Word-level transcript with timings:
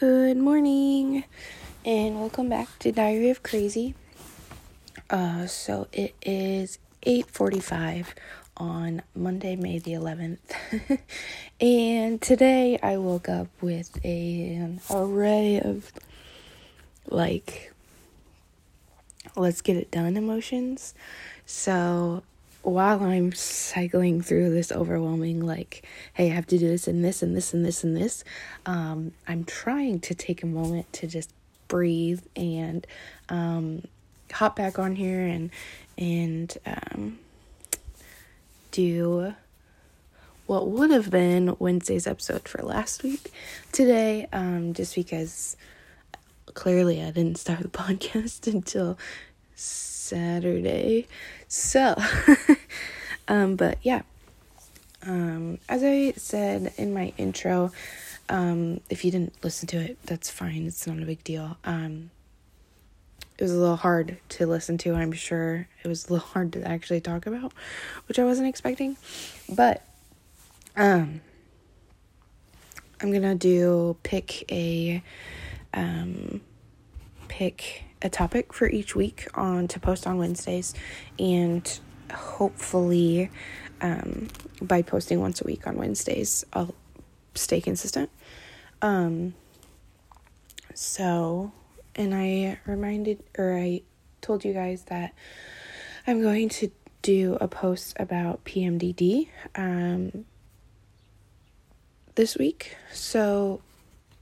Good 0.00 0.38
morning, 0.38 1.22
and 1.84 2.18
welcome 2.18 2.48
back 2.48 2.80
to 2.80 2.90
Diary 2.90 3.30
of 3.30 3.44
Crazy. 3.44 3.94
Uh, 5.08 5.46
so 5.46 5.86
it 5.92 6.16
is 6.20 6.80
eight 7.04 7.30
forty-five 7.30 8.12
on 8.56 9.02
Monday, 9.14 9.54
May 9.54 9.78
the 9.78 9.92
eleventh, 9.92 10.52
and 11.60 12.20
today 12.20 12.76
I 12.82 12.96
woke 12.96 13.28
up 13.28 13.46
with 13.60 14.04
a, 14.04 14.54
an 14.54 14.80
array 14.90 15.60
of 15.60 15.92
like 17.08 17.72
let's 19.36 19.60
get 19.60 19.76
it 19.76 19.92
done 19.92 20.16
emotions. 20.16 20.92
So 21.46 22.24
while 22.64 23.02
I'm 23.02 23.32
cycling 23.32 24.22
through 24.22 24.50
this 24.50 24.72
overwhelming, 24.72 25.40
like, 25.40 25.86
hey, 26.14 26.30
I 26.30 26.34
have 26.34 26.46
to 26.48 26.58
do 26.58 26.68
this 26.68 26.88
and 26.88 27.04
this 27.04 27.22
and 27.22 27.36
this 27.36 27.52
and 27.52 27.64
this 27.64 27.84
and 27.84 27.96
this, 27.96 28.24
um, 28.66 29.12
I'm 29.28 29.44
trying 29.44 30.00
to 30.00 30.14
take 30.14 30.42
a 30.42 30.46
moment 30.46 30.92
to 30.94 31.06
just 31.06 31.32
breathe 31.68 32.22
and 32.36 32.86
um, 33.28 33.84
hop 34.32 34.56
back 34.56 34.78
on 34.78 34.96
here 34.96 35.20
and 35.20 35.50
and 35.96 36.56
um, 36.66 37.18
do 38.70 39.34
what 40.46 40.68
would 40.68 40.90
have 40.90 41.10
been 41.10 41.56
Wednesday's 41.58 42.06
episode 42.06 42.48
for 42.48 42.62
last 42.62 43.02
week 43.02 43.32
today, 43.72 44.26
um, 44.32 44.74
just 44.74 44.94
because 44.94 45.56
clearly 46.52 47.02
I 47.02 47.10
didn't 47.10 47.38
start 47.38 47.60
the 47.60 47.68
podcast 47.68 48.52
until 48.52 48.98
Saturday. 49.54 51.06
So, 51.54 51.94
um, 53.28 53.54
but 53.54 53.78
yeah, 53.82 54.02
um, 55.06 55.60
as 55.68 55.84
I 55.84 56.10
said 56.16 56.74
in 56.76 56.92
my 56.92 57.12
intro, 57.16 57.70
um, 58.28 58.80
if 58.90 59.04
you 59.04 59.12
didn't 59.12 59.34
listen 59.44 59.68
to 59.68 59.76
it, 59.76 59.96
that's 60.04 60.28
fine. 60.28 60.66
It's 60.66 60.84
not 60.84 60.98
a 60.98 61.06
big 61.06 61.22
deal. 61.22 61.56
Um, 61.64 62.10
it 63.38 63.44
was 63.44 63.52
a 63.52 63.56
little 63.56 63.76
hard 63.76 64.18
to 64.30 64.46
listen 64.48 64.78
to. 64.78 64.96
I'm 64.96 65.12
sure 65.12 65.68
it 65.84 65.86
was 65.86 66.08
a 66.08 66.14
little 66.14 66.26
hard 66.32 66.52
to 66.54 66.66
actually 66.66 67.00
talk 67.00 67.24
about, 67.24 67.52
which 68.08 68.18
I 68.18 68.24
wasn't 68.24 68.48
expecting. 68.48 68.96
But 69.48 69.86
um, 70.74 71.20
I'm 73.00 73.12
gonna 73.12 73.36
do 73.36 73.96
pick 74.02 74.50
a 74.50 75.04
um, 75.72 76.40
pick 77.28 77.84
a 78.02 78.08
topic 78.08 78.52
for 78.52 78.68
each 78.68 78.94
week 78.94 79.26
on 79.34 79.66
to 79.68 79.80
post 79.80 80.06
on 80.06 80.18
Wednesdays, 80.18 80.74
and 81.18 81.80
hopefully, 82.12 83.30
um, 83.80 84.28
by 84.60 84.82
posting 84.82 85.20
once 85.20 85.40
a 85.40 85.44
week 85.44 85.66
on 85.66 85.76
Wednesdays, 85.76 86.44
I'll 86.52 86.74
stay 87.34 87.60
consistent. 87.60 88.10
Um, 88.82 89.34
so, 90.74 91.52
and 91.94 92.14
I 92.14 92.58
reminded 92.66 93.22
or 93.38 93.56
I 93.56 93.82
told 94.20 94.44
you 94.44 94.52
guys 94.52 94.84
that 94.84 95.14
I'm 96.06 96.20
going 96.22 96.48
to 96.50 96.70
do 97.02 97.36
a 97.40 97.48
post 97.48 97.94
about 97.98 98.44
PMDD 98.44 99.28
um, 99.54 100.24
this 102.14 102.36
week. 102.36 102.76
So, 102.92 103.60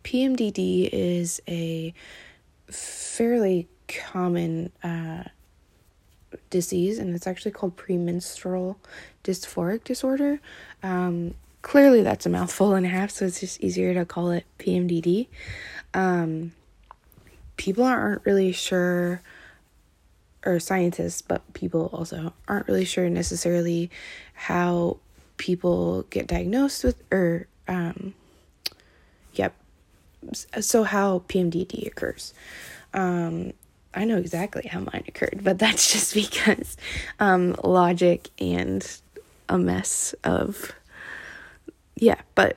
PMDD 0.04 0.88
is 0.92 1.40
a 1.48 1.94
fairly 2.72 3.68
common 3.88 4.72
uh, 4.82 5.24
disease, 6.50 6.98
and 6.98 7.14
it's 7.14 7.26
actually 7.26 7.50
called 7.50 7.76
premenstrual 7.76 8.78
dysphoric 9.24 9.84
disorder. 9.84 10.40
Um, 10.82 11.34
clearly, 11.62 12.02
that's 12.02 12.26
a 12.26 12.28
mouthful 12.28 12.74
and 12.74 12.86
a 12.86 12.88
half, 12.88 13.10
so 13.10 13.26
it's 13.26 13.40
just 13.40 13.60
easier 13.60 13.94
to 13.94 14.04
call 14.04 14.30
it 14.30 14.44
PMDD. 14.58 15.28
Um, 15.94 16.52
people 17.56 17.84
aren't 17.84 18.24
really 18.24 18.52
sure, 18.52 19.20
or 20.44 20.58
scientists, 20.58 21.22
but 21.22 21.40
people 21.52 21.90
also 21.92 22.32
aren't 22.48 22.66
really 22.66 22.84
sure 22.84 23.08
necessarily 23.08 23.90
how 24.34 24.98
people 25.36 26.02
get 26.10 26.26
diagnosed 26.26 26.84
with, 26.84 27.02
or, 27.12 27.46
um. 27.68 28.14
So, 30.60 30.84
how 30.84 31.20
PMDD 31.28 31.86
occurs. 31.86 32.34
Um, 32.94 33.52
I 33.94 34.04
know 34.04 34.16
exactly 34.16 34.66
how 34.66 34.80
mine 34.80 35.04
occurred, 35.06 35.40
but 35.42 35.58
that's 35.58 35.92
just 35.92 36.14
because 36.14 36.76
um, 37.20 37.56
logic 37.62 38.30
and 38.38 38.86
a 39.48 39.58
mess 39.58 40.14
of 40.24 40.72
yeah. 41.96 42.20
But 42.34 42.56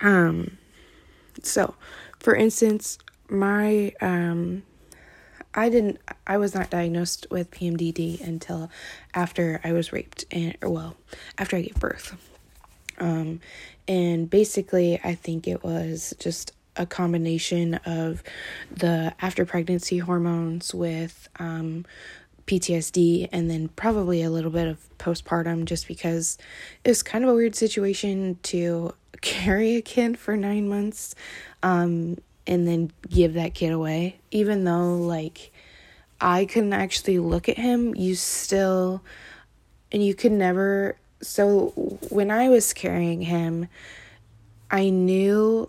um, 0.00 0.56
so 1.42 1.74
for 2.20 2.34
instance, 2.34 2.98
my 3.28 3.92
um, 4.00 4.62
I 5.54 5.68
didn't. 5.68 5.98
I 6.26 6.38
was 6.38 6.54
not 6.54 6.70
diagnosed 6.70 7.26
with 7.30 7.50
PMDD 7.50 8.20
until 8.20 8.70
after 9.14 9.60
I 9.64 9.72
was 9.72 9.92
raped 9.92 10.24
and 10.30 10.56
or 10.62 10.70
well 10.70 10.96
after 11.38 11.56
I 11.56 11.62
gave 11.62 11.76
birth. 11.76 12.16
Um, 12.98 13.40
and 13.88 14.28
basically, 14.28 15.00
I 15.02 15.14
think 15.14 15.46
it 15.46 15.62
was 15.62 16.14
just 16.18 16.52
a 16.76 16.86
combination 16.86 17.74
of 17.86 18.22
the 18.70 19.14
after 19.20 19.44
pregnancy 19.44 19.98
hormones 19.98 20.74
with 20.74 21.28
um, 21.38 21.84
PTSD 22.46 23.28
and 23.32 23.50
then 23.50 23.68
probably 23.68 24.22
a 24.22 24.30
little 24.30 24.50
bit 24.50 24.68
of 24.68 24.78
postpartum 24.98 25.64
just 25.64 25.88
because 25.88 26.38
it's 26.84 27.02
kind 27.02 27.24
of 27.24 27.30
a 27.30 27.34
weird 27.34 27.54
situation 27.54 28.38
to 28.44 28.94
carry 29.20 29.76
a 29.76 29.82
kid 29.82 30.18
for 30.18 30.36
nine 30.36 30.68
months 30.68 31.14
um, 31.62 32.16
and 32.46 32.66
then 32.66 32.92
give 33.08 33.34
that 33.34 33.54
kid 33.54 33.72
away. 33.72 34.18
Even 34.30 34.64
though, 34.64 34.96
like, 34.96 35.52
I 36.20 36.44
couldn't 36.44 36.72
actually 36.72 37.18
look 37.18 37.48
at 37.48 37.56
him, 37.56 37.94
you 37.94 38.14
still, 38.14 39.02
and 39.90 40.04
you 40.04 40.14
could 40.14 40.32
never. 40.32 40.96
So 41.20 41.68
when 42.10 42.30
I 42.30 42.48
was 42.48 42.72
carrying 42.72 43.22
him, 43.22 43.68
I 44.70 44.90
knew 44.90 45.68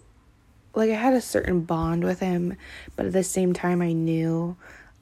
like 0.78 0.92
I 0.92 0.96
had 0.96 1.14
a 1.14 1.22
certain 1.22 1.62
bond 1.62 2.04
with 2.04 2.20
him, 2.20 2.56
but 2.96 3.08
at 3.08 3.14
the 3.14 3.24
same 3.24 3.54
time 3.54 3.82
I 3.82 3.94
knew 3.94 4.56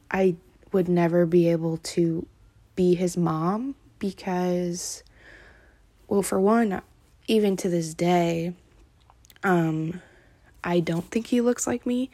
I 0.09 0.35
would 0.71 0.87
never 0.87 1.25
be 1.25 1.49
able 1.49 1.77
to 1.77 2.25
be 2.75 2.95
his 2.95 3.15
mom 3.15 3.75
because 3.99 5.03
well 6.07 6.21
for 6.21 6.39
one 6.39 6.81
even 7.27 7.55
to 7.55 7.69
this 7.69 7.93
day 7.93 8.53
um 9.43 10.01
I 10.63 10.79
don't 10.79 11.09
think 11.11 11.27
he 11.27 11.41
looks 11.41 11.67
like 11.67 11.85
me. 11.85 12.09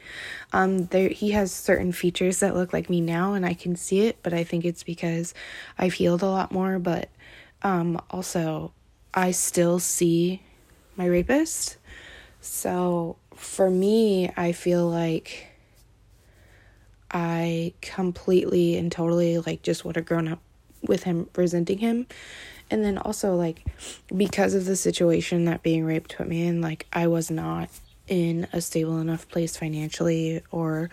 Um 0.53 0.85
there 0.87 1.09
he 1.09 1.31
has 1.31 1.51
certain 1.51 1.91
features 1.91 2.39
that 2.39 2.55
look 2.55 2.73
like 2.73 2.89
me 2.89 3.01
now 3.01 3.33
and 3.33 3.45
I 3.45 3.53
can 3.53 3.75
see 3.75 4.01
it, 4.01 4.17
but 4.23 4.33
I 4.33 4.43
think 4.43 4.65
it's 4.65 4.83
because 4.83 5.33
I've 5.77 5.93
healed 5.93 6.21
a 6.21 6.27
lot 6.27 6.51
more, 6.51 6.79
but 6.79 7.09
um 7.63 8.01
also 8.09 8.73
I 9.13 9.31
still 9.31 9.79
see 9.79 10.41
my 10.95 11.05
rapist. 11.05 11.77
So 12.41 13.17
for 13.41 13.69
me, 13.69 14.31
I 14.37 14.51
feel 14.51 14.87
like 14.87 15.47
I 17.09 17.73
completely 17.81 18.77
and 18.77 18.91
totally 18.91 19.39
like 19.39 19.63
just 19.63 19.83
would 19.83 19.95
have 19.95 20.05
grown 20.05 20.27
up 20.27 20.39
with 20.83 21.03
him 21.03 21.27
resenting 21.35 21.79
him. 21.79 22.05
And 22.69 22.83
then 22.83 22.97
also 22.97 23.35
like 23.35 23.65
because 24.15 24.53
of 24.53 24.65
the 24.65 24.75
situation 24.75 25.45
that 25.45 25.63
being 25.63 25.83
raped 25.83 26.15
put 26.15 26.27
me 26.27 26.45
in, 26.45 26.61
like 26.61 26.85
I 26.93 27.07
was 27.07 27.31
not 27.31 27.69
in 28.07 28.47
a 28.53 28.61
stable 28.61 28.99
enough 28.99 29.27
place 29.27 29.57
financially 29.57 30.41
or 30.51 30.89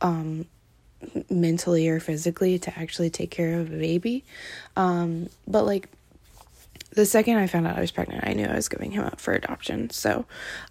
um 0.00 0.46
mentally 1.28 1.88
or 1.88 2.00
physically 2.00 2.58
to 2.58 2.78
actually 2.78 3.10
take 3.10 3.30
care 3.30 3.58
of 3.60 3.72
a 3.72 3.76
baby. 3.76 4.24
Um 4.76 5.28
but 5.48 5.66
like 5.66 5.88
the 6.92 7.04
second 7.04 7.36
I 7.36 7.48
found 7.48 7.66
out 7.66 7.76
I 7.76 7.80
was 7.80 7.90
pregnant, 7.90 8.24
I 8.26 8.34
knew 8.34 8.46
I 8.46 8.54
was 8.54 8.68
giving 8.68 8.92
him 8.92 9.04
up 9.04 9.20
for 9.20 9.34
adoption. 9.34 9.90
So 9.90 10.24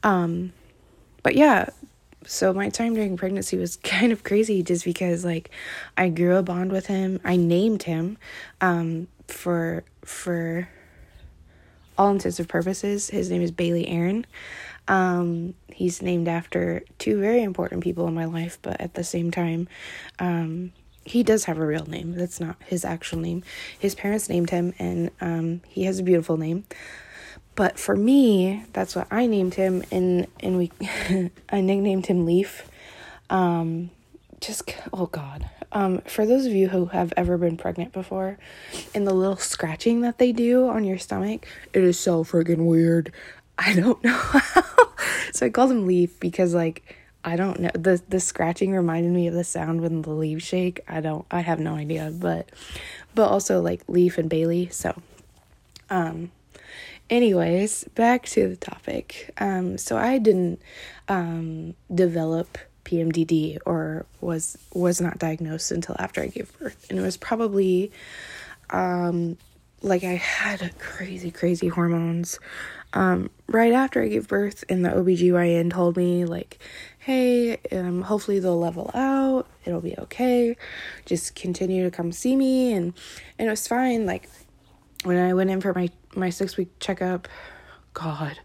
um 0.04 0.54
but 1.24 1.36
yeah, 1.36 1.70
so 2.28 2.54
my 2.54 2.70
time 2.70 2.94
during 2.94 3.18
pregnancy 3.18 3.58
was 3.58 3.78
kind 3.84 4.12
of 4.12 4.24
crazy 4.24 4.62
just 4.62 4.86
because 4.86 5.26
like 5.26 5.50
I 5.96 6.10
grew 6.10 6.36
a 6.36 6.44
bond 6.44 6.72
with 6.72 6.88
him. 6.88 7.20
I 7.24 7.38
named 7.38 7.84
him 7.84 8.18
um 8.62 9.08
for 9.28 9.84
for 10.04 10.70
all 11.98 12.12
intents 12.12 12.40
and 12.40 12.48
purposes. 12.48 13.10
His 13.10 13.32
name 13.32 13.42
is 13.42 13.52
Bailey 13.52 13.88
Aaron. 13.88 14.26
Um 14.88 15.54
he's 15.72 16.02
named 16.02 16.28
after 16.28 16.84
two 16.98 17.20
very 17.20 17.44
important 17.44 17.84
people 17.84 18.08
in 18.08 18.14
my 18.14 18.26
life, 18.26 18.60
but 18.62 18.80
at 18.80 18.94
the 18.94 19.04
same 19.04 19.32
time 19.32 19.68
um 20.20 20.74
he 21.06 21.24
does 21.24 21.46
have 21.46 21.58
a 21.58 21.66
real 21.66 21.86
name. 21.86 22.14
That's 22.16 22.42
not 22.42 22.58
his 22.66 22.84
actual 22.84 23.20
name. 23.20 23.42
His 23.80 23.96
parents 23.96 24.28
named 24.28 24.50
him 24.50 24.74
and 24.78 25.12
um 25.22 25.62
he 25.68 25.86
has 25.86 26.00
a 26.00 26.04
beautiful 26.04 26.38
name. 26.38 26.66
But 27.58 27.80
for 27.80 27.96
me, 27.96 28.64
that's 28.72 28.96
what 28.96 29.08
I 29.12 29.26
named 29.26 29.56
him, 29.56 29.84
and 29.92 30.28
and 30.40 30.58
we, 30.58 30.72
I 31.50 31.60
nicknamed 31.60 32.06
him 32.06 32.26
Leaf. 32.26 32.70
Um, 33.30 33.90
just 34.40 34.74
oh 34.94 35.08
god. 35.08 35.50
Um, 35.74 36.00
for 36.02 36.26
those 36.26 36.46
of 36.46 36.54
you 36.54 36.70
who 36.70 36.86
have 36.86 37.12
ever 37.18 37.38
been 37.38 37.58
pregnant 37.58 37.92
before, 37.92 38.38
and 38.96 39.08
the 39.08 39.14
little 39.14 39.38
scratching 39.38 40.02
that 40.02 40.20
they 40.20 40.32
do 40.32 40.70
on 40.70 40.84
your 40.84 41.00
stomach, 41.00 41.48
it 41.74 41.84
is 41.84 42.00
so 42.00 42.24
freaking 42.24 42.68
weird. 42.68 43.12
I 43.58 43.74
don't 43.74 44.02
know 44.04 44.32
so 45.34 45.48
I 45.48 45.50
called 45.50 45.72
him 45.72 45.88
Leaf 45.88 46.20
because 46.20 46.54
like 46.54 46.96
I 47.24 47.36
don't 47.36 47.60
know. 47.60 47.72
The 47.74 48.02
the 48.08 48.20
scratching 48.20 48.72
reminded 48.72 49.12
me 49.12 49.28
of 49.28 49.34
the 49.34 49.44
sound 49.44 49.82
when 49.82 50.04
the 50.04 50.12
leaves 50.12 50.44
shake. 50.44 50.82
I 50.88 51.02
don't 51.02 51.26
I 51.32 51.42
have 51.42 51.60
no 51.60 51.74
idea, 51.74 52.12
but 52.14 52.50
but 53.16 53.30
also 53.30 53.62
like 53.62 53.82
leaf 53.88 54.20
and 54.20 54.30
Bailey. 54.30 54.70
So 54.70 54.96
um 55.90 56.32
anyways, 57.10 57.86
back 57.96 58.26
to 58.28 58.48
the 58.50 58.56
topic. 58.56 59.32
Um 59.38 59.78
so 59.78 59.98
I 59.98 60.18
didn't 60.18 60.62
um 61.08 61.76
develop 61.94 62.58
PMDD 62.86 63.58
or 63.66 64.06
was 64.22 64.58
was 64.74 65.02
not 65.02 65.20
diagnosed 65.20 65.72
until 65.72 65.96
after 66.00 66.22
I 66.22 66.28
gave 66.28 66.58
birth. 66.58 66.88
And 66.90 66.98
it 66.98 67.02
was 67.02 67.18
probably 67.18 67.92
um 68.70 69.38
like 69.82 70.04
I 70.04 70.16
had 70.16 70.78
crazy 70.80 71.30
crazy 71.30 71.68
hormones 71.68 72.40
um 72.94 73.30
right 73.48 73.74
after 73.74 74.02
I 74.02 74.08
gave 74.08 74.28
birth 74.28 74.64
and 74.70 74.84
the 74.84 74.90
OBGYN 74.90 75.72
told 75.72 75.98
me 75.98 76.26
like 76.26 76.60
hey, 77.00 77.58
um 77.72 78.02
hopefully 78.04 78.40
they'll 78.40 78.60
level 78.60 78.92
out. 78.94 79.48
It'll 79.66 79.82
be 79.82 79.98
okay. 79.98 80.56
Just 81.06 81.36
continue 81.36 81.84
to 81.84 81.92
come 81.92 82.12
see 82.12 82.36
me 82.36 82.74
and 82.74 82.94
and 83.38 83.48
it 83.48 83.52
was 83.52 83.68
fine 83.68 84.06
like 84.06 84.30
when 85.08 85.18
I 85.18 85.34
went 85.34 85.50
in 85.50 85.62
for 85.62 85.74
my 85.74 85.90
my 86.16 86.30
6 86.30 86.58
week 86.58 86.70
checkup, 86.80 87.28
god, 87.94 88.40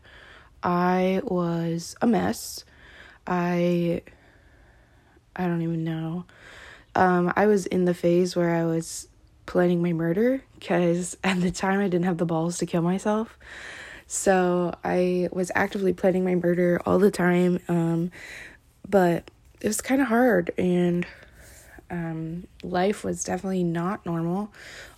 I 0.62 1.20
was 1.24 1.96
a 2.00 2.06
mess. 2.06 2.64
I 3.26 4.02
I 5.34 5.46
don't 5.46 5.62
even 5.62 5.84
know. 5.84 6.24
Um, 6.94 7.32
I 7.36 7.46
was 7.46 7.66
in 7.66 7.84
the 7.84 7.94
phase 7.94 8.36
where 8.36 8.54
I 8.54 8.64
was 8.64 9.08
planning 9.46 9.82
my 9.82 9.92
murder 9.92 10.42
because 10.54 11.16
at 11.24 11.40
the 11.40 11.50
time 11.50 11.80
I 11.80 11.84
didn't 11.84 12.04
have 12.04 12.18
the 12.18 12.26
balls 12.26 12.58
to 12.58 12.66
kill 12.66 12.82
myself. 12.82 13.38
So 14.06 14.74
I 14.84 15.30
was 15.32 15.50
actively 15.54 15.94
planning 15.94 16.24
my 16.24 16.34
murder 16.34 16.80
all 16.84 16.98
the 16.98 17.10
time. 17.10 17.60
Um, 17.66 18.10
but 18.88 19.30
it 19.60 19.66
was 19.66 19.80
kind 19.80 20.02
of 20.02 20.08
hard 20.08 20.50
and 20.58 21.06
um, 21.90 22.46
life 22.62 23.04
was 23.04 23.24
definitely 23.24 23.64
not 23.64 24.04
normal. 24.04 24.52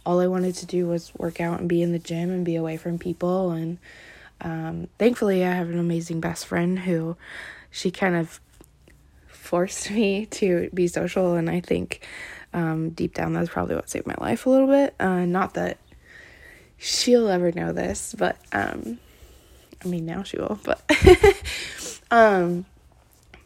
All 0.07 0.21
I 0.21 0.27
wanted 0.27 0.55
to 0.57 0.67
do 0.67 0.87
was 0.87 1.13
work 1.17 1.41
out 1.41 1.61
and 1.61 1.69
be 1.69 1.83
in 1.83 1.93
the 1.93 1.99
gym 1.99 2.31
and 2.31 2.45
be 2.45 2.57
away 2.57 2.77
from 2.77 2.99
people. 2.99 3.51
And 3.51 3.79
um, 4.41 4.89
thankfully, 4.99 5.45
I 5.45 5.53
have 5.53 5.71
an 5.71 5.79
amazing 5.79 6.21
best 6.21 6.47
friend 6.47 6.79
who 6.79 7.17
she 7.71 7.91
kind 7.91 8.15
of 8.15 8.41
forced 9.27 9.91
me 9.91 10.27
to 10.27 10.71
be 10.75 10.89
social, 10.89 11.35
and 11.35 11.49
I 11.51 11.61
think 11.61 12.07
um, 12.53 12.91
deep 12.91 13.15
down 13.15 13.33
that's 13.33 13.51
probably 13.51 13.75
what 13.75 13.91
saved 13.91 14.07
my 14.07 14.17
life 14.19 14.47
a 14.47 14.51
little 14.51 14.69
bit. 14.69 14.95
Uh, 14.99 15.25
not 15.25 15.55
that 15.55 15.79
she'll 16.77 17.29
ever 17.29 17.53
know 17.53 17.73
this, 17.73 18.15
but 18.17 18.37
um, 18.53 18.99
I 19.85 19.89
mean 19.89 20.07
now 20.07 20.23
she 20.23 20.39
will, 20.39 20.59
but 20.63 20.83
um, 22.11 22.65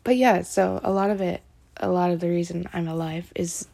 but 0.05 0.17
yeah. 0.17 0.43
So 0.43 0.81
a 0.83 0.91
lot 0.91 1.11
of 1.11 1.21
it, 1.21 1.43
a 1.77 1.89
lot 1.89 2.11
of 2.11 2.21
the 2.21 2.29
reason 2.29 2.69
I'm 2.73 2.89
alive 2.89 3.33
is 3.35 3.67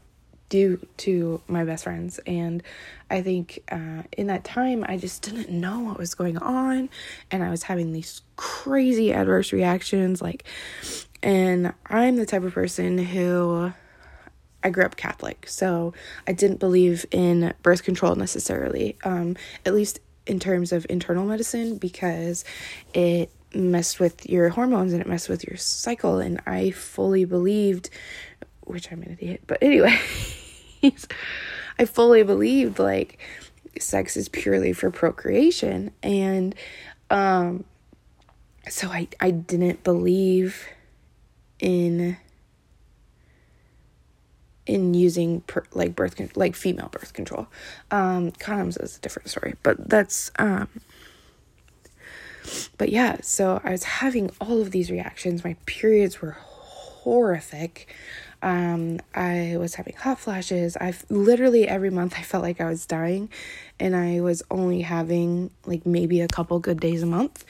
due 0.55 0.79
to 0.97 1.41
my 1.49 1.65
best 1.65 1.83
friends. 1.83 2.21
And 2.27 2.63
i 3.11 3.21
think 3.23 3.59
uh, 3.73 4.03
in 4.17 4.29
that 4.29 4.45
time 4.45 4.85
i 4.89 4.97
just 4.97 5.23
didn't 5.23 5.51
know 5.51 5.81
what 5.81 5.99
was 5.99 6.15
going 6.15 6.39
on. 6.39 6.89
And 7.33 7.43
i 7.43 7.51
was 7.51 7.65
having 7.65 7.93
these 7.93 8.23
crazy 8.37 9.13
adverse 9.13 9.53
reactions 9.53 10.23
like 10.23 10.45
and 11.25 11.73
I'm 11.87 12.17
the 12.17 12.27
type 12.27 12.45
of 12.45 12.53
person 12.53 12.99
who 12.99 13.73
I 14.63 14.71
grew 14.71 14.85
up 14.85 14.97
Catholic, 14.97 15.47
so 15.49 15.95
I 16.27 16.33
didn't 16.33 16.61
believe 16.61 17.07
in 17.11 17.55
birth 17.63 17.83
control 17.83 18.15
necessarily, 18.15 18.97
um, 19.05 19.37
at 19.65 19.75
least 19.75 20.01
in 20.27 20.39
terms 20.39 20.71
of 20.71 20.87
internal 20.91 21.25
medicine, 21.25 21.79
because 21.79 22.45
it 22.93 23.31
messed 23.55 24.01
with 24.01 24.29
your 24.29 24.51
hormones 24.51 24.93
and 24.93 25.01
it 25.01 25.09
messed 25.09 25.29
with 25.31 25.47
your 25.47 25.57
cycle. 25.57 26.19
And 26.19 26.41
I 26.47 26.73
fully 26.73 27.25
believed, 27.25 27.89
which 28.63 28.93
I'm 28.93 29.03
an 29.03 29.17
idiot, 29.19 29.43
but 29.47 29.59
anyway, 29.63 29.99
I 31.79 31.85
fully 31.85 32.23
believed 32.23 32.79
like 32.79 33.19
sex 33.79 34.17
is 34.17 34.29
purely 34.29 34.73
for 34.73 34.91
procreation. 34.91 35.91
And 36.03 36.55
um, 37.11 37.65
so 38.69 38.89
I, 38.89 39.09
I 39.21 39.31
didn't 39.31 39.83
believe 39.85 40.67
in 41.61 42.17
in 44.67 44.95
using 44.95 45.43
per, 45.43 45.63
like 45.75 45.95
birth 45.95 46.17
con- 46.17 46.31
like 46.35 46.55
female 46.57 46.89
birth 46.89 47.13
control. 47.13 47.49
Um, 47.91 48.33
condoms 48.33 48.83
is 48.83 48.97
a 48.97 49.01
different 49.01 49.29
story, 49.29 49.55
but 49.63 49.89
that's 49.89 50.31
um. 50.39 50.69
But 52.77 52.91
yeah, 52.91 53.19
so 53.23 53.61
I 53.65 53.71
was 53.71 53.85
having 53.85 54.31
all 54.41 54.61
of 54.61 54.71
these 54.71 54.91
reactions. 54.91 55.45
My 55.45 55.57
periods 55.65 56.21
were 56.21 56.37
horrific. 56.41 57.95
Um, 58.45 59.01
I 59.15 59.57
was 59.59 59.75
having 59.75 59.95
hot 59.95 60.21
flashes. 60.21 60.77
I 60.77 60.93
literally 61.09 61.67
every 61.67 61.89
month 61.89 62.15
I 62.19 62.23
felt 62.23 62.43
like 62.43 62.61
I 62.61 62.67
was 62.67 62.85
dying, 62.85 63.31
and 63.81 63.97
I 63.97 64.21
was 64.21 64.43
only 64.51 64.83
having 64.83 65.51
like 65.65 65.87
maybe 65.87 66.21
a 66.21 66.29
couple 66.29 66.59
good 66.59 66.79
days 66.79 67.03
a 67.03 67.07
month. 67.07 67.43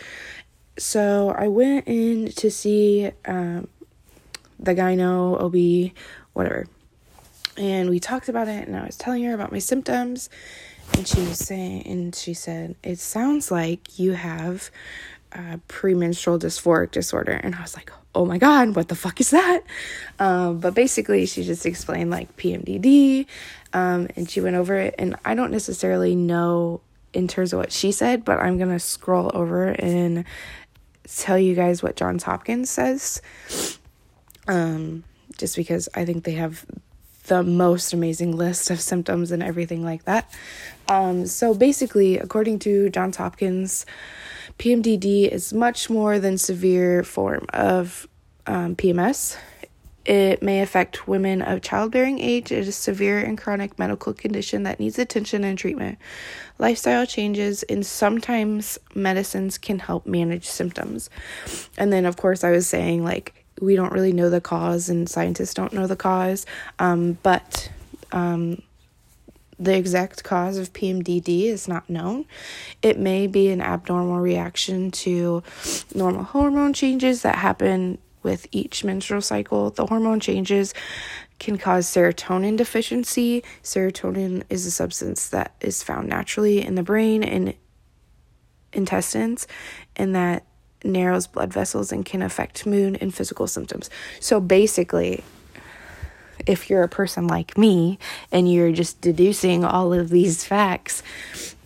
So 0.78 1.34
I 1.36 1.48
went 1.48 1.88
in 1.88 2.28
to 2.36 2.48
see 2.48 3.10
um, 3.26 3.66
the 4.60 4.72
gyno, 4.72 5.40
OB, 5.40 5.96
whatever. 6.32 6.68
And 7.56 7.90
we 7.90 7.98
talked 7.98 8.28
about 8.28 8.46
it, 8.46 8.68
and 8.68 8.76
I 8.76 8.86
was 8.86 8.96
telling 8.96 9.24
her 9.24 9.34
about 9.34 9.50
my 9.50 9.58
symptoms, 9.58 10.30
and 10.96 11.08
she 11.08 11.20
was 11.20 11.38
saying, 11.38 11.86
and 11.86 12.14
she 12.14 12.34
said, 12.34 12.76
It 12.84 13.00
sounds 13.00 13.50
like 13.50 13.98
you 13.98 14.12
have 14.12 14.70
premenstrual 15.68 16.38
dysphoric 16.38 16.90
disorder. 16.90 17.32
And 17.32 17.54
I 17.54 17.62
was 17.62 17.74
like, 17.74 17.90
Oh 18.14 18.24
my 18.24 18.38
God, 18.38 18.76
what 18.76 18.88
the 18.88 18.94
fuck 18.94 19.20
is 19.20 19.30
that? 19.30 19.62
Um, 20.20 20.60
but 20.60 20.74
basically, 20.74 21.26
she 21.26 21.42
just 21.42 21.66
explained 21.66 22.10
like 22.10 22.36
PMDD, 22.36 23.26
um, 23.72 24.06
and 24.14 24.30
she 24.30 24.40
went 24.40 24.54
over 24.54 24.76
it. 24.76 24.94
And 24.98 25.16
I 25.24 25.34
don't 25.34 25.50
necessarily 25.50 26.14
know 26.14 26.80
in 27.12 27.26
terms 27.26 27.52
of 27.52 27.58
what 27.58 27.72
she 27.72 27.90
said, 27.90 28.24
but 28.24 28.38
I'm 28.38 28.56
gonna 28.56 28.78
scroll 28.78 29.32
over 29.34 29.66
and 29.66 30.24
tell 31.08 31.38
you 31.38 31.56
guys 31.56 31.82
what 31.82 31.96
Johns 31.96 32.22
Hopkins 32.22 32.70
says 32.70 33.20
um, 34.48 35.04
just 35.38 35.56
because 35.56 35.88
I 35.94 36.04
think 36.04 36.24
they 36.24 36.32
have 36.32 36.64
the 37.26 37.42
most 37.42 37.92
amazing 37.92 38.36
list 38.36 38.70
of 38.70 38.80
symptoms 38.80 39.30
and 39.30 39.42
everything 39.42 39.82
like 39.82 40.04
that. 40.04 40.30
Um, 40.88 41.26
so 41.26 41.54
basically, 41.54 42.18
according 42.18 42.58
to 42.60 42.90
Johns 42.90 43.16
Hopkins, 43.16 43.86
PMDD 44.58 45.28
is 45.28 45.52
much 45.52 45.90
more 45.90 46.18
than 46.18 46.38
severe 46.38 47.02
form 47.02 47.46
of 47.52 48.06
um, 48.46 48.76
PMS. 48.76 49.36
It 50.04 50.42
may 50.42 50.60
affect 50.60 51.08
women 51.08 51.40
of 51.40 51.62
childbearing 51.62 52.20
age. 52.20 52.52
It 52.52 52.58
is 52.58 52.68
a 52.68 52.72
severe 52.72 53.18
and 53.18 53.38
chronic 53.38 53.78
medical 53.78 54.12
condition 54.12 54.64
that 54.64 54.78
needs 54.78 54.98
attention 54.98 55.44
and 55.44 55.56
treatment. 55.56 55.98
Lifestyle 56.58 57.06
changes 57.06 57.62
and 57.64 57.86
sometimes 57.86 58.78
medicines 58.94 59.56
can 59.56 59.78
help 59.78 60.06
manage 60.06 60.44
symptoms. 60.44 61.08
And 61.78 61.90
then, 61.90 62.04
of 62.04 62.18
course, 62.18 62.44
I 62.44 62.50
was 62.50 62.66
saying 62.66 63.02
like 63.02 63.44
we 63.60 63.76
don't 63.76 63.92
really 63.92 64.12
know 64.12 64.28
the 64.28 64.40
cause, 64.40 64.88
and 64.88 65.08
scientists 65.08 65.54
don't 65.54 65.72
know 65.72 65.86
the 65.86 65.96
cause. 65.96 66.44
Um, 66.78 67.16
but 67.22 67.70
um, 68.12 68.62
the 69.58 69.76
exact 69.76 70.24
cause 70.24 70.58
of 70.58 70.72
PMDD 70.72 71.44
is 71.44 71.68
not 71.68 71.88
known. 71.88 72.26
It 72.82 72.98
may 72.98 73.26
be 73.26 73.48
an 73.48 73.60
abnormal 73.60 74.18
reaction 74.18 74.90
to 74.90 75.42
normal 75.94 76.24
hormone 76.24 76.72
changes 76.72 77.22
that 77.22 77.36
happen 77.36 77.98
with 78.22 78.46
each 78.52 78.84
menstrual 78.84 79.20
cycle. 79.20 79.70
The 79.70 79.86
hormone 79.86 80.18
changes 80.18 80.74
can 81.38 81.58
cause 81.58 81.86
serotonin 81.86 82.56
deficiency. 82.56 83.44
Serotonin 83.62 84.42
is 84.48 84.66
a 84.66 84.70
substance 84.70 85.28
that 85.28 85.54
is 85.60 85.82
found 85.82 86.08
naturally 86.08 86.64
in 86.64 86.74
the 86.74 86.82
brain 86.82 87.22
and 87.22 87.54
intestines, 88.72 89.46
and 89.94 90.14
that 90.14 90.44
narrows 90.82 91.26
blood 91.26 91.52
vessels 91.52 91.92
and 91.92 92.04
can 92.04 92.22
affect 92.22 92.66
mood 92.66 92.98
and 93.00 93.14
physical 93.14 93.46
symptoms. 93.46 93.88
So 94.20 94.40
basically, 94.40 95.22
if 96.46 96.68
you're 96.68 96.82
a 96.82 96.88
person 96.88 97.26
like 97.26 97.56
me 97.56 97.98
and 98.32 98.50
you're 98.50 98.72
just 98.72 99.00
deducing 99.00 99.64
all 99.64 99.92
of 99.92 100.10
these 100.10 100.44
facts, 100.44 101.02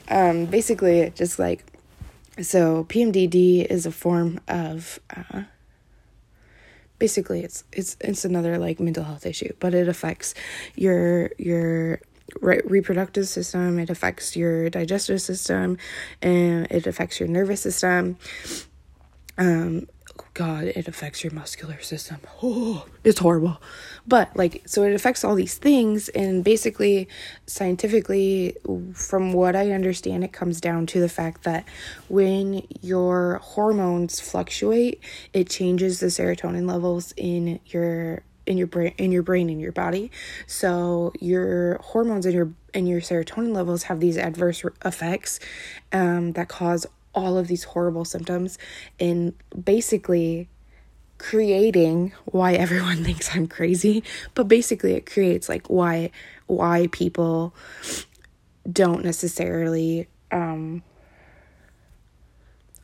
um, 0.09 0.47
basically, 0.47 1.11
just 1.15 1.39
like 1.39 1.65
so, 2.41 2.85
PMDD 2.85 3.67
is 3.67 3.87
a 3.87 3.93
form 3.93 4.41
of. 4.49 5.01
Uh, 5.15 5.43
basically 6.99 7.43
it's 7.43 7.65
it's 7.73 7.97
it's 8.01 8.25
another 8.25 8.59
like 8.59 8.81
mental 8.81 9.05
health 9.05 9.25
issue 9.25 9.53
but 9.61 9.73
it 9.73 9.89
affects 9.89 10.35
your 10.75 11.31
your 11.39 12.01
re- 12.41 12.61
reproductive 12.65 13.29
system 13.29 13.79
it 13.79 13.89
affects 13.89 14.37
your 14.37 14.69
digestive 14.69 15.23
system 15.23 15.79
and 16.23 16.67
it 16.71 16.87
affects 16.87 17.21
your 17.21 17.29
nervous 17.29 17.61
system 17.61 18.17
um, 19.39 19.87
god 20.35 20.65
it 20.65 20.89
affects 20.89 21.25
your 21.25 21.33
muscular 21.33 21.81
system. 21.81 22.19
Oh 22.43 22.87
it's 23.05 23.21
horrible. 23.21 23.61
But 24.07 24.37
like 24.37 24.63
so 24.67 24.83
it 24.83 24.95
affects 24.95 25.25
all 25.25 25.35
these 25.35 25.57
things 25.57 26.09
and 26.11 26.45
basically 26.45 27.09
scientifically 27.47 28.57
from 28.95 29.33
what 29.33 29.57
i 29.57 29.71
understand 29.71 30.25
it 30.25 30.33
comes 30.33 30.61
down 30.61 30.87
to 30.87 31.01
the 31.01 31.09
fact 31.09 31.45
that 31.45 31.65
when 32.09 32.67
your 32.81 33.39
hormones 33.43 34.21
fluctuate 34.21 35.03
it 35.33 35.49
changes 35.49 36.01
the 36.01 36.07
serotonin 36.07 36.69
levels 36.69 37.13
in 37.17 37.61
your 37.67 38.23
in 38.49 38.57
your 38.57 38.67
brain 38.67 38.95
in 38.97 39.13
your 39.13 39.23
brain 39.23 39.51
in 39.51 39.61
your 39.61 39.73
body. 39.73 40.11
So 40.47 41.13
your 41.21 41.79
hormones 41.79 42.25
and 42.25 42.35
your 42.35 42.53
and 42.75 42.89
your 42.89 43.01
serotonin 43.01 43.55
levels 43.55 43.85
have 43.85 44.01
these 44.01 44.17
adverse 44.17 44.65
effects 44.85 45.39
um, 45.93 46.33
that 46.33 46.49
cause 46.49 46.87
all 47.19 47.37
of 47.37 47.49
these 47.49 47.65
horrible 47.65 48.05
symptoms 48.05 48.59
in 48.99 49.35
basically 49.63 50.49
creating 51.19 52.13
why 52.27 52.55
everyone 52.55 53.05
thinks 53.05 53.35
I'm 53.35 53.47
crazy, 53.47 54.05
but 54.35 54.49
basically 54.49 54.95
it 54.95 55.11
creates 55.11 55.49
like 55.49 55.69
why 55.69 56.11
why 56.47 56.89
people 56.93 57.55
don't 58.71 59.05
necessarily 59.05 60.09
um 60.31 60.83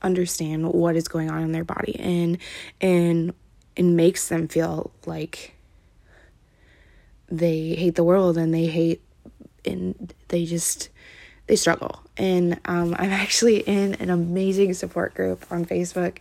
understand 0.02 0.70
what 0.72 0.96
is 0.96 1.08
going 1.08 1.30
on 1.30 1.42
in 1.42 1.52
their 1.52 1.64
body 1.64 1.98
and 1.98 2.38
and 2.80 3.32
and 3.76 3.96
makes 3.96 4.28
them 4.28 4.48
feel 4.48 4.92
like 5.06 5.54
they 7.28 7.74
hate 7.74 7.94
the 7.94 8.04
world 8.04 8.36
and 8.36 8.52
they 8.52 8.66
hate 8.66 9.02
and 9.64 10.12
they 10.28 10.44
just 10.44 10.90
they 11.46 11.56
struggle. 11.56 12.02
And 12.16 12.60
um, 12.64 12.94
I'm 12.98 13.10
actually 13.24 13.58
in 13.58 13.94
an 13.94 14.10
amazing 14.10 14.74
support 14.74 15.14
group 15.14 15.44
on 15.50 15.64
Facebook 15.64 16.18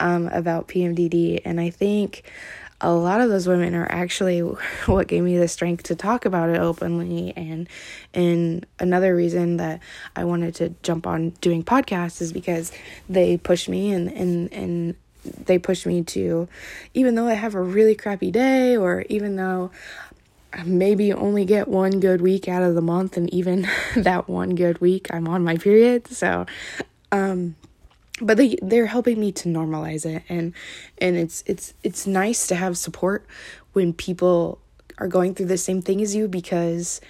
um, 0.00 0.28
about 0.28 0.68
PMDD. 0.68 1.40
And 1.44 1.60
I 1.60 1.70
think 1.70 2.24
a 2.80 2.92
lot 2.92 3.20
of 3.20 3.30
those 3.30 3.46
women 3.46 3.74
are 3.74 3.90
actually 3.90 4.40
what 4.86 5.08
gave 5.08 5.22
me 5.22 5.38
the 5.38 5.48
strength 5.48 5.84
to 5.84 5.96
talk 5.96 6.24
about 6.24 6.50
it 6.50 6.58
openly 6.58 7.32
and 7.36 7.68
and 8.12 8.66
another 8.78 9.14
reason 9.16 9.56
that 9.56 9.80
I 10.14 10.24
wanted 10.24 10.54
to 10.56 10.74
jump 10.82 11.06
on 11.06 11.30
doing 11.40 11.64
podcasts 11.64 12.20
is 12.20 12.32
because 12.32 12.72
they 13.08 13.36
pushed 13.36 13.68
me 13.68 13.92
and 13.92 14.10
and 14.12 14.52
and 14.52 14.94
they 15.46 15.58
pushed 15.58 15.86
me 15.86 16.02
to 16.02 16.48
even 16.92 17.14
though 17.14 17.26
I 17.26 17.34
have 17.34 17.54
a 17.54 17.62
really 17.62 17.94
crappy 17.94 18.30
day 18.30 18.76
or 18.76 19.04
even 19.08 19.36
though 19.36 19.70
maybe 20.64 21.12
only 21.12 21.44
get 21.44 21.68
one 21.68 22.00
good 22.00 22.20
week 22.20 22.48
out 22.48 22.62
of 22.62 22.74
the 22.74 22.82
month 22.82 23.16
and 23.16 23.32
even 23.32 23.68
that 23.96 24.28
one 24.28 24.54
good 24.54 24.80
week 24.80 25.08
I'm 25.12 25.28
on 25.28 25.42
my 25.42 25.56
period 25.56 26.06
so 26.08 26.46
um 27.12 27.56
but 28.20 28.36
they 28.36 28.56
they're 28.62 28.86
helping 28.86 29.18
me 29.18 29.32
to 29.32 29.48
normalize 29.48 30.06
it 30.06 30.22
and 30.28 30.52
and 30.98 31.16
it's 31.16 31.42
it's 31.46 31.74
it's 31.82 32.06
nice 32.06 32.46
to 32.46 32.54
have 32.54 32.78
support 32.78 33.26
when 33.72 33.92
people 33.92 34.60
are 34.98 35.08
going 35.08 35.34
through 35.34 35.46
the 35.46 35.58
same 35.58 35.82
thing 35.82 36.00
as 36.00 36.14
you 36.14 36.28
because 36.28 37.00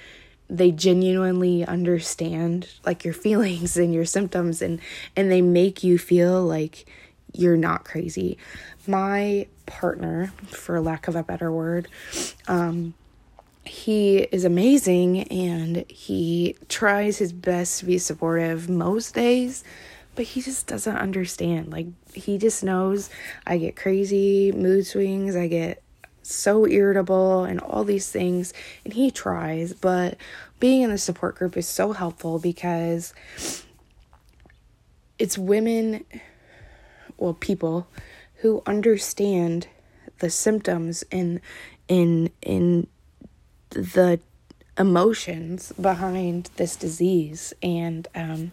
they 0.49 0.71
genuinely 0.71 1.65
understand 1.65 2.69
like 2.85 3.05
your 3.05 3.15
feelings 3.27 3.77
and 3.77 3.93
your 3.93 4.05
symptoms 4.05 4.63
and 4.63 4.81
and 5.17 5.31
they 5.31 5.43
make 5.43 5.83
you 5.83 5.99
feel 5.99 6.43
like 6.43 6.87
you're 7.37 7.57
not 7.57 7.85
crazy. 7.85 8.39
My 8.87 9.49
partner 9.67 10.33
for 10.47 10.81
lack 10.81 11.09
of 11.09 11.17
a 11.17 11.23
better 11.23 11.51
word 11.51 11.89
um 12.49 12.95
he 13.67 14.19
is 14.19 14.45
amazing 14.45 15.25
and 15.25 15.85
he 15.89 16.57
tries 16.69 17.19
his 17.19 17.33
best 17.33 17.81
to 17.81 17.87
be 17.87 17.99
supportive 17.99 18.69
most 18.69 19.15
days, 19.15 19.65
but 20.15 20.27
he 20.27 20.43
just 20.43 20.67
doesn't 20.67 20.97
understand. 20.97 21.73
Like, 21.73 21.87
he 22.13 22.39
just 22.39 22.63
knows 22.63 23.11
I 23.47 23.59
get 23.59 23.77
crazy 23.77 24.53
mood 24.53 24.87
swings, 24.87 25.35
I 25.35 25.49
get 25.49 25.83
so 26.23 26.67
irritable, 26.67 27.45
and 27.45 27.61
all 27.61 27.85
these 27.85 28.11
things, 28.11 28.53
and 28.85 28.95
he 28.95 29.11
tries, 29.11 29.75
but 29.75 30.17
being 30.59 30.83
in 30.83 30.91
the 30.91 30.99
support 30.99 31.37
group 31.37 31.57
is 31.57 31.69
so 31.69 31.93
helpful 31.93 32.39
because 32.39 33.13
it's 35.19 35.37
women, 35.37 36.05
well, 37.19 37.35
people 37.35 37.87
who 38.37 38.63
understand 38.67 39.69
the 40.21 40.31
symptoms 40.31 41.05
and 41.13 41.41
in 41.89 42.31
in 42.41 42.87
the 43.75 44.21
emotions 44.79 45.73
behind 45.81 46.51
this 46.57 46.77
disease. 46.77 47.53
And 47.63 48.09
um 48.15 48.53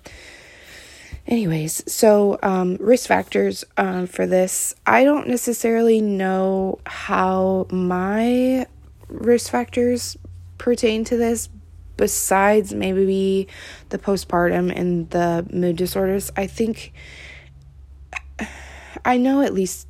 anyways 1.27 1.83
so 1.91 2.39
um 2.41 2.77
risk 2.79 3.07
factors 3.07 3.63
um 3.77 4.07
for 4.07 4.25
this 4.25 4.73
i 4.87 5.03
don't 5.03 5.27
necessarily 5.27 6.01
know 6.01 6.79
how 6.87 7.67
my 7.69 8.65
risk 9.07 9.51
factors 9.51 10.17
pertain 10.57 11.03
to 11.03 11.17
this 11.17 11.47
besides 11.97 12.73
maybe 12.73 13.47
the 13.89 13.97
postpartum 13.99 14.75
and 14.75 15.07
the 15.11 15.45
mood 15.53 15.75
disorders. 15.75 16.31
I 16.35 16.47
think 16.47 16.93
i 19.05 19.17
know 19.17 19.41
at 19.41 19.53
least 19.53 19.87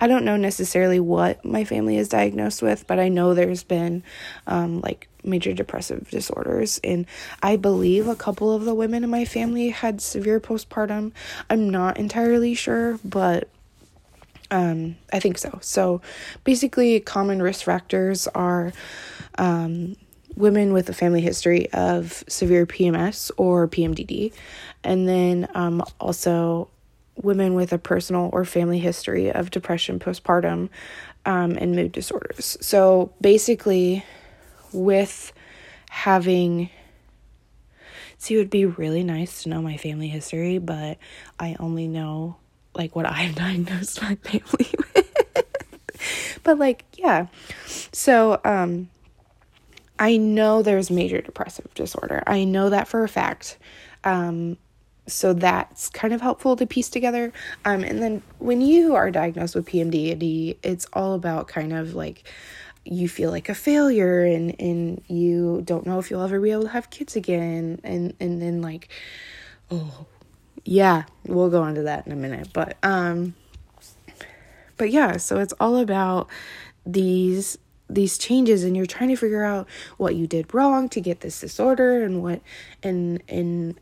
I 0.00 0.06
don't 0.06 0.24
know 0.24 0.36
necessarily 0.36 1.00
what 1.00 1.44
my 1.44 1.64
family 1.64 1.96
is 1.96 2.08
diagnosed 2.08 2.62
with, 2.62 2.86
but 2.86 2.98
I 2.98 3.08
know 3.08 3.34
there's 3.34 3.62
been 3.62 4.02
um, 4.46 4.80
like 4.80 5.08
major 5.24 5.52
depressive 5.52 6.08
disorders. 6.10 6.80
And 6.84 7.06
I 7.42 7.56
believe 7.56 8.06
a 8.06 8.16
couple 8.16 8.52
of 8.54 8.64
the 8.64 8.74
women 8.74 9.04
in 9.04 9.10
my 9.10 9.24
family 9.24 9.70
had 9.70 10.00
severe 10.00 10.40
postpartum. 10.40 11.12
I'm 11.48 11.70
not 11.70 11.98
entirely 11.98 12.54
sure, 12.54 12.98
but 13.04 13.48
um, 14.50 14.96
I 15.12 15.18
think 15.18 15.38
so. 15.38 15.58
So 15.62 16.02
basically, 16.44 17.00
common 17.00 17.42
risk 17.42 17.64
factors 17.64 18.26
are. 18.28 18.72
Um, 19.38 19.96
women 20.34 20.74
with 20.74 20.88
a 20.90 20.92
family 20.92 21.22
history 21.22 21.70
of 21.72 22.22
severe 22.28 22.66
PMS 22.66 23.30
or 23.38 23.66
PMDD, 23.66 24.32
and 24.84 25.08
then 25.08 25.48
um, 25.54 25.82
also 25.98 26.68
women 27.16 27.54
with 27.54 27.72
a 27.72 27.78
personal 27.78 28.30
or 28.32 28.44
family 28.44 28.78
history 28.78 29.30
of 29.30 29.50
depression 29.50 29.98
postpartum 29.98 30.68
um, 31.24 31.52
and 31.52 31.74
mood 31.74 31.92
disorders. 31.92 32.56
So 32.60 33.12
basically, 33.20 34.04
with 34.72 35.32
having 35.90 36.70
see, 38.18 38.34
it 38.34 38.38
would 38.38 38.50
be 38.50 38.64
really 38.64 39.02
nice 39.02 39.42
to 39.42 39.48
know 39.48 39.60
my 39.60 39.76
family 39.76 40.08
history, 40.08 40.58
but 40.58 40.98
I 41.38 41.56
only 41.58 41.86
know 41.88 42.36
like 42.74 42.94
what 42.94 43.06
I've 43.06 43.34
diagnosed 43.36 44.02
my 44.02 44.16
family 44.16 44.70
with. 44.94 46.40
but 46.42 46.58
like, 46.58 46.84
yeah. 46.94 47.26
So, 47.92 48.40
um, 48.44 48.88
I 49.98 50.18
know 50.18 50.62
there's 50.62 50.90
major 50.90 51.22
depressive 51.22 51.72
disorder. 51.74 52.22
I 52.26 52.44
know 52.44 52.68
that 52.70 52.86
for 52.86 53.02
a 53.02 53.08
fact. 53.08 53.56
Um, 54.04 54.58
so 55.06 55.32
that's 55.32 55.88
kind 55.88 56.12
of 56.12 56.20
helpful 56.20 56.56
to 56.56 56.66
piece 56.66 56.88
together. 56.88 57.32
Um, 57.64 57.84
and 57.84 58.02
then 58.02 58.22
when 58.38 58.60
you 58.60 58.94
are 58.94 59.10
diagnosed 59.10 59.54
with 59.54 59.66
PMDD, 59.66 60.56
it's 60.62 60.86
all 60.92 61.14
about 61.14 61.48
kind 61.48 61.72
of 61.72 61.94
like 61.94 62.28
you 62.84 63.08
feel 63.08 63.30
like 63.30 63.48
a 63.48 63.54
failure 63.54 64.24
and 64.24 64.54
and 64.60 65.02
you 65.08 65.60
don't 65.64 65.86
know 65.86 65.98
if 65.98 66.10
you'll 66.10 66.22
ever 66.22 66.40
be 66.40 66.52
able 66.52 66.62
to 66.62 66.68
have 66.68 66.88
kids 66.88 67.16
again 67.16 67.80
and 67.82 68.14
and 68.20 68.40
then 68.40 68.62
like 68.62 68.88
oh 69.72 70.06
yeah 70.64 71.02
we'll 71.24 71.50
go 71.50 71.66
into 71.66 71.82
that 71.82 72.06
in 72.06 72.12
a 72.12 72.16
minute 72.16 72.48
but 72.52 72.76
um 72.84 73.34
but 74.76 74.90
yeah 74.90 75.16
so 75.16 75.40
it's 75.40 75.52
all 75.58 75.78
about 75.78 76.28
these 76.84 77.58
these 77.90 78.18
changes 78.18 78.62
and 78.62 78.76
you're 78.76 78.86
trying 78.86 79.08
to 79.08 79.16
figure 79.16 79.44
out 79.44 79.66
what 79.96 80.14
you 80.14 80.26
did 80.26 80.52
wrong 80.54 80.88
to 80.88 81.00
get 81.00 81.20
this 81.20 81.40
disorder 81.40 82.04
and 82.04 82.22
what 82.22 82.40
and 82.84 83.20
and 83.28 83.80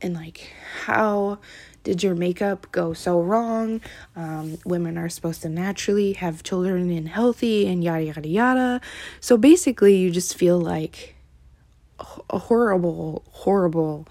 and 0.00 0.14
like 0.14 0.52
how 0.84 1.38
did 1.84 2.02
your 2.02 2.14
makeup 2.14 2.66
go 2.70 2.92
so 2.92 3.20
wrong? 3.20 3.80
Um, 4.14 4.58
women 4.64 4.98
are 4.98 5.08
supposed 5.08 5.42
to 5.42 5.48
naturally 5.48 6.12
have 6.14 6.42
children 6.42 6.90
and 6.90 7.08
healthy 7.08 7.66
and 7.66 7.82
yada 7.82 8.04
yada 8.04 8.28
yada. 8.28 8.80
So 9.20 9.36
basically, 9.36 9.96
you 9.96 10.10
just 10.10 10.36
feel 10.36 10.60
like 10.60 11.14
a 12.30 12.38
horrible, 12.38 13.24
horrible 13.30 14.06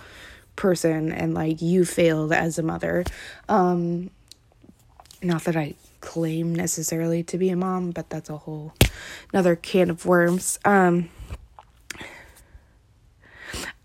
person 0.56 1.12
and 1.12 1.34
like 1.34 1.62
you 1.62 1.86
failed 1.86 2.34
as 2.34 2.58
a 2.58 2.63
mother. 2.63 3.06
Um, 3.48 4.10
not 5.22 5.44
that 5.44 5.56
I 5.56 5.75
claim 6.01 6.53
necessarily 6.53 7.24
to 7.24 7.38
be 7.38 7.50
a 7.50 7.56
mom, 7.56 7.91
but 7.91 8.10
that's 8.10 8.29
a 8.29 8.38
whole 8.38 8.74
another 9.34 9.56
can 9.56 9.89
of 9.89 10.06
worms. 10.06 10.60
Um, 10.65 11.10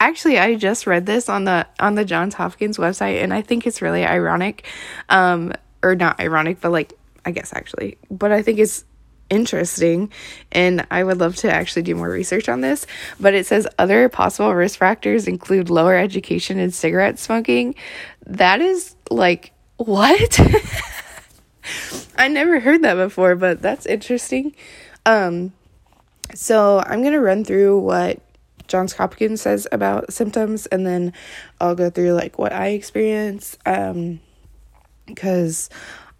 actually 0.09 0.39
I 0.39 0.55
just 0.57 0.87
read 0.87 1.07
this 1.07 1.29
on 1.29 1.45
the 1.45 1.67
on 1.81 1.95
the 1.95 2.05
Johns 2.05 2.35
Hopkins 2.35 2.79
website 2.79 3.23
and 3.23 3.33
I 3.33 3.43
think 3.43 3.67
it's 3.67 3.83
really 3.83 4.05
ironic 4.05 4.67
um 5.09 5.53
or 5.83 5.95
not 5.95 6.21
ironic 6.21 6.61
but 6.61 6.73
like 6.73 6.93
I 7.25 7.31
guess 7.31 7.53
actually 7.55 7.99
but 8.11 8.33
I 8.33 8.43
think 8.43 8.59
it's 8.59 8.85
interesting 9.31 10.13
and 10.51 10.87
I 10.91 11.05
would 11.05 11.19
love 11.19 11.37
to 11.37 11.51
actually 11.51 11.83
do 11.83 11.95
more 11.95 12.11
research 12.11 12.49
on 12.49 12.61
this 12.61 12.87
but 13.19 13.33
it 13.33 13.47
says 13.47 13.67
other 13.79 14.09
possible 14.11 14.55
risk 14.55 14.79
factors 14.79 15.27
include 15.27 15.71
lower 15.71 15.97
education 15.97 16.59
and 16.59 16.75
cigarette 16.75 17.19
smoking 17.19 17.75
that 18.27 18.61
is 18.61 18.95
like 19.11 19.53
what? 19.77 20.41
I 22.17 22.29
never 22.29 22.61
heard 22.61 22.83
that 22.83 22.95
before, 22.95 23.35
but 23.37 23.63
that's 23.63 23.87
interesting. 23.87 24.55
Um, 25.07 25.53
so 26.35 26.79
I'm 26.79 27.01
going 27.01 27.13
to 27.13 27.21
run 27.21 27.45
through 27.45 27.81
what 27.81 28.21
Johns 28.73 28.95
Hopkins 28.95 29.43
says 29.43 29.69
about 29.71 30.15
symptoms 30.15 30.65
and 30.65 30.87
then 30.87 31.13
I'll 31.61 31.75
go 31.75 31.91
through 31.91 32.15
like 32.15 32.39
what 32.39 32.55
I 32.55 32.69
experience. 32.69 33.59
Um, 33.67 34.21
because 35.05 35.69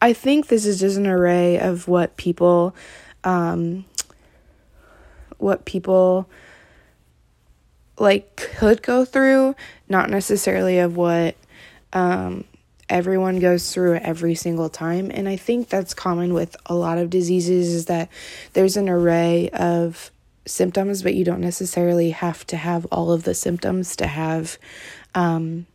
I 0.03 0.13
think 0.13 0.49
this 0.49 0.67
is 0.67 0.79
just 0.79 0.99
an 0.99 1.07
array 1.07 1.59
of 1.59 1.89
what 1.89 2.19
people, 2.19 2.77
um, 3.25 3.87
what 5.39 5.65
people 5.65 6.29
like 7.99 8.37
could 8.37 8.83
go 8.83 9.07
through, 9.07 9.57
not 9.89 10.11
necessarily 10.11 10.79
of 10.79 10.95
what 10.95 11.37
um, 11.95 12.45
everyone 12.91 13.39
goes 13.39 13.73
through 13.73 13.95
every 13.95 14.35
single 14.35 14.69
time. 14.69 15.11
And 15.11 15.27
I 15.27 15.37
think 15.37 15.71
that's 15.71 15.95
common 15.95 16.35
with 16.35 16.55
a 16.67 16.75
lot 16.75 16.99
of 16.99 17.09
diseases 17.09 17.73
is 17.73 17.87
that 17.87 18.11
there's 18.53 18.77
an 18.77 18.91
array 18.91 19.49
of 19.55 20.11
symptoms, 20.47 21.03
but 21.03 21.15
you 21.15 21.25
don't 21.25 21.41
necessarily 21.41 22.11
have 22.11 22.47
to 22.49 22.57
have 22.57 22.87
all 22.87 23.13
of 23.13 23.25
the 23.25 23.35
symptoms 23.35 23.97
to 23.97 24.07
have 24.07 24.59
um, 25.15 25.67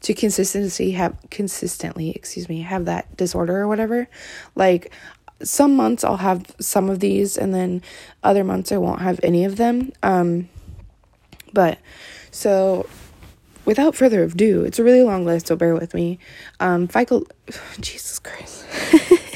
to 0.00 0.14
consistency 0.14 0.92
have 0.92 1.16
consistently 1.28 2.10
excuse 2.12 2.48
me 2.48 2.62
have 2.62 2.84
that 2.84 3.16
disorder 3.16 3.56
or 3.58 3.66
whatever 3.66 4.06
like 4.54 4.92
some 5.42 5.76
months 5.76 6.04
I'll 6.04 6.18
have 6.18 6.46
some 6.60 6.90
of 6.90 7.00
these 7.00 7.36
and 7.36 7.54
then 7.54 7.82
other 8.22 8.44
months 8.44 8.72
I 8.72 8.78
won't 8.78 9.00
have 9.00 9.20
any 9.22 9.44
of 9.44 9.56
them. 9.56 9.92
Um, 10.02 10.48
but 11.52 11.78
so 12.30 12.88
without 13.64 13.94
further 13.94 14.22
ado, 14.24 14.64
it's 14.64 14.78
a 14.78 14.84
really 14.84 15.02
long 15.02 15.24
list, 15.24 15.48
so 15.48 15.56
bear 15.56 15.74
with 15.74 15.94
me. 15.94 16.18
Um, 16.60 16.88
psycho- 16.88 17.26
Jesus 17.80 18.18
Christ. 18.18 18.64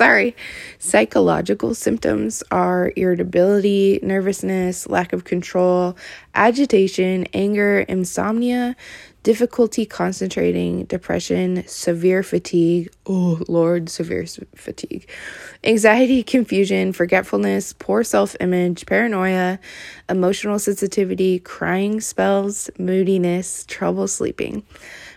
Sorry. 0.00 0.34
Psychological 0.78 1.74
symptoms 1.74 2.42
are 2.50 2.90
irritability, 2.96 4.00
nervousness, 4.02 4.88
lack 4.88 5.12
of 5.12 5.24
control, 5.24 5.94
agitation, 6.34 7.26
anger, 7.34 7.80
insomnia, 7.80 8.76
difficulty 9.24 9.84
concentrating, 9.84 10.84
depression, 10.84 11.64
severe 11.66 12.22
fatigue. 12.22 12.90
Oh, 13.04 13.42
Lord, 13.46 13.90
severe 13.90 14.24
fatigue. 14.54 15.06
Anxiety, 15.64 16.22
confusion, 16.22 16.94
forgetfulness, 16.94 17.74
poor 17.74 18.02
self 18.02 18.34
image, 18.40 18.86
paranoia, 18.86 19.58
emotional 20.08 20.58
sensitivity, 20.58 21.40
crying 21.40 22.00
spells, 22.00 22.70
moodiness, 22.78 23.66
trouble 23.66 24.08
sleeping, 24.08 24.62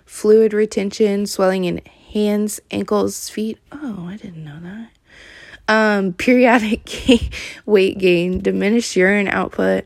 fluid 0.05 0.51
retention, 0.51 1.25
swelling 1.25 1.63
in 1.63 1.79
hands, 2.13 2.59
ankles, 2.71 3.29
feet. 3.29 3.57
Oh, 3.71 4.05
I 4.07 4.17
didn't 4.17 4.43
know 4.43 4.59
that. 4.61 4.89
Um, 5.67 6.13
periodic 6.13 7.31
weight 7.65 7.97
gain, 7.97 8.39
diminished 8.39 8.95
urine 8.95 9.27
output, 9.27 9.85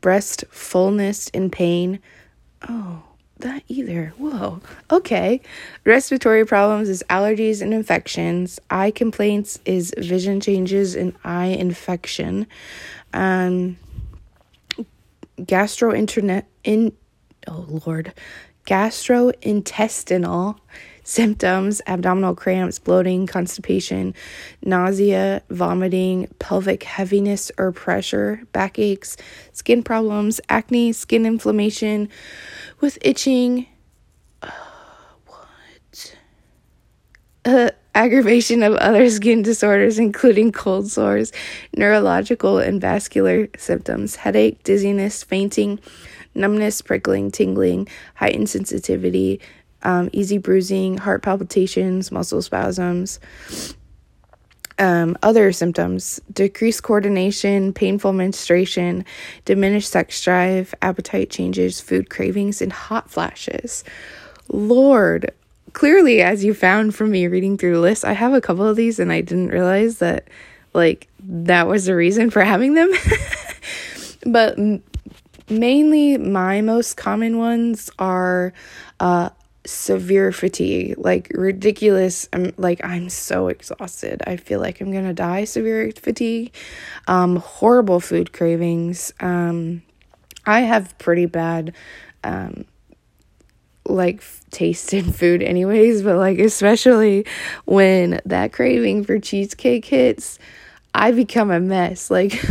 breast 0.00 0.44
fullness 0.50 1.30
and 1.32 1.52
pain. 1.52 2.00
Oh, 2.68 3.02
that 3.38 3.62
either. 3.68 4.14
Whoa. 4.16 4.60
Okay. 4.90 5.40
Respiratory 5.84 6.46
problems 6.46 6.88
is 6.88 7.04
allergies 7.10 7.60
and 7.62 7.74
infections. 7.74 8.58
Eye 8.70 8.90
complaints 8.90 9.60
is 9.64 9.94
vision 9.96 10.40
changes 10.40 10.94
and 10.96 11.14
eye 11.24 11.46
infection. 11.46 12.46
Um 13.12 13.76
gastrointestinal 15.38 16.44
in 16.62 16.92
oh 17.46 17.66
lord. 17.84 18.14
Gastrointestinal 18.66 20.58
symptoms 21.04 21.80
abdominal 21.86 22.34
cramps, 22.34 22.78
bloating, 22.78 23.26
constipation, 23.26 24.14
nausea, 24.62 25.42
vomiting, 25.50 26.26
pelvic 26.38 26.82
heaviness 26.82 27.52
or 27.58 27.70
pressure, 27.70 28.42
backaches, 28.52 29.16
skin 29.52 29.82
problems, 29.82 30.40
acne, 30.48 30.92
skin 30.92 31.24
inflammation 31.24 32.08
with 32.80 32.98
itching. 33.02 33.66
Uh, 34.42 34.50
what? 35.26 36.16
Uh, 37.44 37.70
aggravation 37.94 38.62
of 38.62 38.74
other 38.76 39.08
skin 39.08 39.42
disorders, 39.42 39.98
including 39.98 40.50
cold 40.50 40.90
sores, 40.90 41.32
neurological 41.76 42.58
and 42.58 42.80
vascular 42.80 43.48
symptoms, 43.56 44.16
headache, 44.16 44.62
dizziness, 44.64 45.22
fainting, 45.22 45.78
numbness, 46.34 46.82
prickling, 46.82 47.30
tingling, 47.30 47.86
heightened 48.16 48.48
sensitivity, 48.48 49.40
um, 49.84 50.10
easy 50.12 50.38
bruising, 50.38 50.98
heart 50.98 51.22
palpitations, 51.22 52.10
muscle 52.10 52.42
spasms. 52.42 53.20
Um, 54.76 55.16
other 55.22 55.52
symptoms 55.52 56.20
decreased 56.32 56.82
coordination, 56.82 57.72
painful 57.72 58.12
menstruation, 58.12 59.04
diminished 59.44 59.88
sex 59.88 60.20
drive, 60.22 60.74
appetite 60.82 61.30
changes, 61.30 61.80
food 61.80 62.10
cravings, 62.10 62.60
and 62.60 62.72
hot 62.72 63.08
flashes. 63.08 63.84
Lord, 64.48 65.30
clearly, 65.74 66.22
as 66.22 66.44
you 66.44 66.54
found 66.54 66.94
from 66.94 67.12
me 67.12 67.28
reading 67.28 67.56
through 67.56 67.74
the 67.74 67.80
list, 67.80 68.04
I 68.04 68.14
have 68.14 68.32
a 68.32 68.40
couple 68.40 68.66
of 68.66 68.76
these 68.76 68.98
and 68.98 69.12
I 69.12 69.20
didn't 69.20 69.48
realize 69.48 69.98
that, 69.98 70.26
like, 70.72 71.08
that 71.20 71.68
was 71.68 71.86
the 71.86 71.94
reason 71.94 72.30
for 72.30 72.42
having 72.42 72.74
them. 72.74 72.90
but 74.26 74.58
mainly, 75.48 76.18
my 76.18 76.62
most 76.62 76.96
common 76.96 77.38
ones 77.38 77.90
are 77.98 78.52
uh, 78.98 79.30
severe 79.66 80.32
fatigue, 80.32 80.96
like 80.98 81.30
ridiculous. 81.34 82.28
I'm 82.32 82.52
like 82.56 82.84
I'm 82.84 83.08
so 83.08 83.48
exhausted. 83.48 84.22
I 84.26 84.36
feel 84.36 84.60
like 84.60 84.80
I'm 84.80 84.92
to 84.92 85.12
die 85.12 85.44
severe 85.44 85.90
fatigue. 85.92 86.54
Um 87.08 87.36
horrible 87.36 88.00
food 88.00 88.32
cravings. 88.32 89.12
Um 89.20 89.82
I 90.46 90.60
have 90.60 90.96
pretty 90.98 91.26
bad 91.26 91.74
um 92.22 92.64
like 93.86 94.22
taste 94.50 94.94
in 94.94 95.12
food 95.12 95.42
anyways, 95.42 96.02
but 96.02 96.16
like 96.16 96.38
especially 96.38 97.26
when 97.64 98.20
that 98.24 98.52
craving 98.52 99.04
for 99.04 99.18
cheesecake 99.18 99.84
hits, 99.84 100.38
I 100.94 101.12
become 101.12 101.50
a 101.50 101.60
mess. 101.60 102.10
Like 102.10 102.42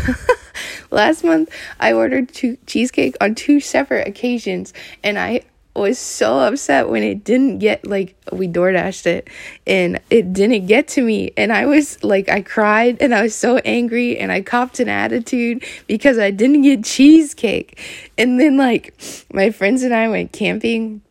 last 0.91 1.23
month 1.23 1.49
I 1.79 1.93
ordered 1.93 2.29
two 2.29 2.57
cheesecake 2.65 3.15
on 3.21 3.35
two 3.35 3.59
separate 3.59 4.07
occasions 4.07 4.73
and 5.03 5.17
I 5.17 5.43
was 5.75 5.97
so 5.97 6.39
upset 6.39 6.87
when 6.89 7.01
it 7.01 7.23
didn't 7.23 7.57
get 7.57 7.85
like 7.85 8.15
we 8.31 8.45
door 8.45 8.71
dashed 8.71 9.07
it 9.07 9.27
and 9.65 9.99
it 10.09 10.31
didn't 10.31 10.67
get 10.67 10.87
to 10.87 11.01
me 11.01 11.31
and 11.35 11.51
i 11.51 11.65
was 11.65 12.03
like 12.03 12.29
i 12.29 12.41
cried 12.41 12.95
and 13.01 13.13
i 13.13 13.23
was 13.23 13.33
so 13.33 13.57
angry 13.57 14.17
and 14.17 14.31
i 14.31 14.39
copped 14.39 14.79
an 14.79 14.87
attitude 14.87 15.63
because 15.87 16.19
i 16.19 16.29
didn't 16.29 16.61
get 16.61 16.83
cheesecake 16.83 17.79
and 18.17 18.39
then 18.39 18.55
like 18.55 18.93
my 19.33 19.49
friends 19.49 19.81
and 19.81 19.93
i 19.93 20.07
went 20.07 20.31
camping 20.31 21.01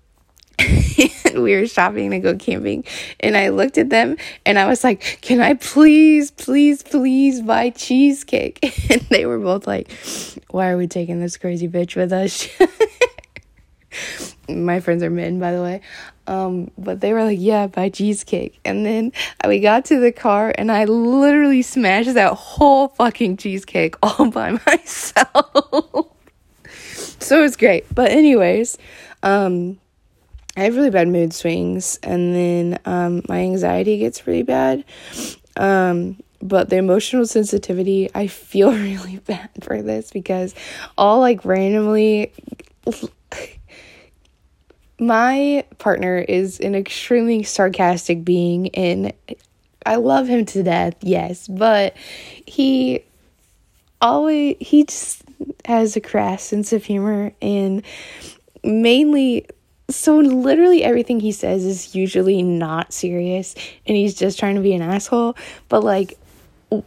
we 1.34 1.56
were 1.56 1.66
shopping 1.66 2.10
to 2.10 2.18
go 2.18 2.36
camping 2.36 2.84
and 3.18 3.36
I 3.36 3.48
looked 3.48 3.78
at 3.78 3.90
them 3.90 4.16
and 4.44 4.58
I 4.58 4.66
was 4.66 4.84
like, 4.84 5.18
"Can 5.22 5.40
I 5.40 5.54
please, 5.54 6.30
please, 6.30 6.82
please 6.82 7.40
buy 7.40 7.70
cheesecake?" 7.70 8.58
And 8.90 9.00
they 9.02 9.26
were 9.26 9.38
both 9.38 9.66
like, 9.66 9.90
"Why 10.50 10.68
are 10.68 10.76
we 10.76 10.86
taking 10.86 11.20
this 11.20 11.36
crazy 11.36 11.68
bitch 11.68 11.96
with 11.96 12.12
us?" 12.12 12.48
my 14.48 14.80
friends 14.80 15.02
are 15.02 15.10
men, 15.10 15.38
by 15.38 15.52
the 15.52 15.62
way. 15.62 15.80
Um, 16.26 16.70
but 16.78 17.00
they 17.00 17.12
were 17.12 17.24
like, 17.24 17.38
yeah, 17.40 17.66
buy 17.66 17.88
cheesecake. 17.88 18.58
And 18.64 18.86
then 18.86 19.12
we 19.46 19.60
got 19.60 19.86
to 19.86 19.98
the 19.98 20.12
car 20.12 20.52
and 20.56 20.70
I 20.70 20.84
literally 20.84 21.62
smashed 21.62 22.14
that 22.14 22.34
whole 22.34 22.88
fucking 22.88 23.38
cheesecake 23.38 23.96
all 24.02 24.30
by 24.30 24.58
myself. 24.66 26.06
so 27.18 27.38
it 27.38 27.42
was 27.42 27.56
great. 27.56 27.92
But, 27.94 28.10
anyways, 28.12 28.78
um, 29.22 29.78
I 30.56 30.64
have 30.64 30.76
really 30.76 30.90
bad 30.90 31.08
mood 31.08 31.32
swings 31.34 31.98
and 32.02 32.34
then 32.34 32.78
um, 32.84 33.22
my 33.28 33.40
anxiety 33.40 33.98
gets 33.98 34.26
really 34.26 34.42
bad. 34.42 34.84
Um, 35.56 36.18
but 36.42 36.70
the 36.70 36.76
emotional 36.76 37.24
sensitivity, 37.24 38.10
I 38.14 38.26
feel 38.26 38.72
really 38.72 39.18
bad 39.18 39.50
for 39.62 39.80
this 39.82 40.10
because 40.10 40.54
all 40.98 41.20
like 41.20 41.44
randomly 41.44 42.32
my 45.02 45.64
partner 45.78 46.18
is 46.18 46.60
an 46.60 46.76
extremely 46.76 47.42
sarcastic 47.42 48.24
being 48.24 48.68
and 48.74 49.12
I 49.84 49.96
love 49.96 50.28
him 50.28 50.46
to 50.46 50.62
death, 50.62 50.94
yes, 51.00 51.48
but 51.48 51.96
he 52.46 53.02
always 54.00 54.56
he 54.60 54.84
just 54.84 55.24
has 55.64 55.96
a 55.96 56.00
crass 56.00 56.44
sense 56.44 56.72
of 56.72 56.84
humor 56.84 57.32
and 57.42 57.82
mainly 58.62 59.46
so 59.90 60.18
literally 60.18 60.84
everything 60.84 61.18
he 61.18 61.32
says 61.32 61.64
is 61.64 61.96
usually 61.96 62.42
not 62.44 62.92
serious 62.92 63.56
and 63.86 63.96
he's 63.96 64.14
just 64.14 64.38
trying 64.38 64.54
to 64.54 64.60
be 64.60 64.72
an 64.72 64.82
asshole, 64.82 65.36
but 65.68 65.82
like 65.82 66.16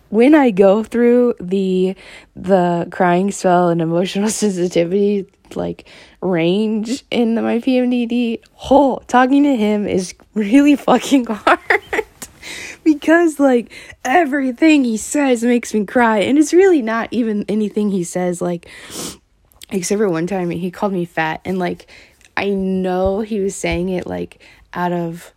when 0.10 0.36
I 0.36 0.52
go 0.52 0.84
through 0.84 1.36
the 1.40 1.96
the 2.36 2.88
crying 2.92 3.32
spell 3.32 3.70
and 3.70 3.82
emotional 3.82 4.30
sensitivity 4.42 5.28
like 5.56 5.88
range 6.22 7.04
in 7.12 7.36
my 7.36 7.60
PMDD, 7.60 8.40
whole 8.54 9.00
talking 9.08 9.44
to 9.44 9.56
him 9.56 9.88
is 9.88 10.16
really 10.34 10.76
fucking 10.76 11.26
hard. 11.30 11.60
Because 12.84 13.40
like 13.40 13.72
everything 14.04 14.84
he 14.84 14.98
says 14.98 15.44
makes 15.44 15.74
me 15.74 15.86
cry. 15.86 16.20
And 16.20 16.38
it's 16.38 16.54
really 16.54 16.82
not 16.82 17.10
even 17.12 17.46
anything 17.48 17.90
he 17.90 18.04
says 18.04 18.42
like 18.42 18.68
except 19.72 20.00
for 20.00 20.10
one 20.10 20.28
time 20.28 20.50
he 20.50 20.72
called 20.72 20.94
me 20.94 21.06
fat. 21.06 21.42
And 21.46 21.60
like 21.60 21.88
I 22.38 22.50
know 22.50 23.22
he 23.22 23.40
was 23.40 23.56
saying 23.56 23.90
it 23.90 24.06
like 24.08 24.42
out 24.74 24.92
of 24.92 25.34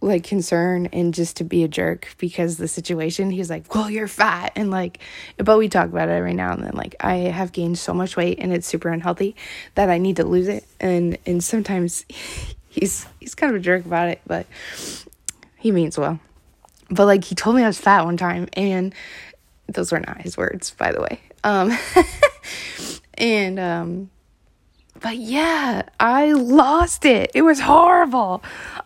like 0.00 0.24
concern 0.24 0.86
and 0.86 1.14
just 1.14 1.36
to 1.36 1.44
be 1.44 1.62
a 1.62 1.68
jerk 1.68 2.14
because 2.18 2.56
the 2.56 2.66
situation 2.66 3.30
he's 3.30 3.48
like 3.48 3.72
well 3.72 3.88
you're 3.88 4.08
fat 4.08 4.52
and 4.56 4.70
like 4.70 4.98
but 5.36 5.56
we 5.56 5.68
talk 5.68 5.88
about 5.88 6.08
it 6.08 6.12
every 6.12 6.34
now 6.34 6.52
and 6.52 6.64
then 6.64 6.72
like 6.74 6.96
i 6.98 7.14
have 7.16 7.52
gained 7.52 7.78
so 7.78 7.94
much 7.94 8.16
weight 8.16 8.38
and 8.40 8.52
it's 8.52 8.66
super 8.66 8.88
unhealthy 8.88 9.36
that 9.76 9.88
i 9.88 9.98
need 9.98 10.16
to 10.16 10.24
lose 10.24 10.48
it 10.48 10.64
and 10.80 11.16
and 11.24 11.44
sometimes 11.44 12.04
he's 12.68 13.06
he's 13.20 13.34
kind 13.34 13.54
of 13.54 13.60
a 13.60 13.62
jerk 13.62 13.86
about 13.86 14.08
it 14.08 14.20
but 14.26 14.46
he 15.62 15.70
means 15.70 15.96
well. 15.96 16.18
But 16.90 17.06
like 17.06 17.24
he 17.24 17.34
told 17.34 17.56
me 17.56 17.62
i 17.62 17.66
was 17.68 17.78
fat 17.78 18.04
one 18.04 18.16
time 18.16 18.48
and 18.54 18.92
those 19.68 19.92
were 19.92 20.00
not 20.00 20.20
his 20.20 20.36
words 20.36 20.72
by 20.72 20.90
the 20.92 21.00
way. 21.00 21.20
Um 21.44 21.78
and 23.14 23.60
um 23.60 24.10
but 25.00 25.16
yeah 25.16 25.82
i 26.00 26.32
lost 26.32 27.04
it. 27.04 27.30
It 27.34 27.42
was 27.42 27.60
horrible. 27.60 28.42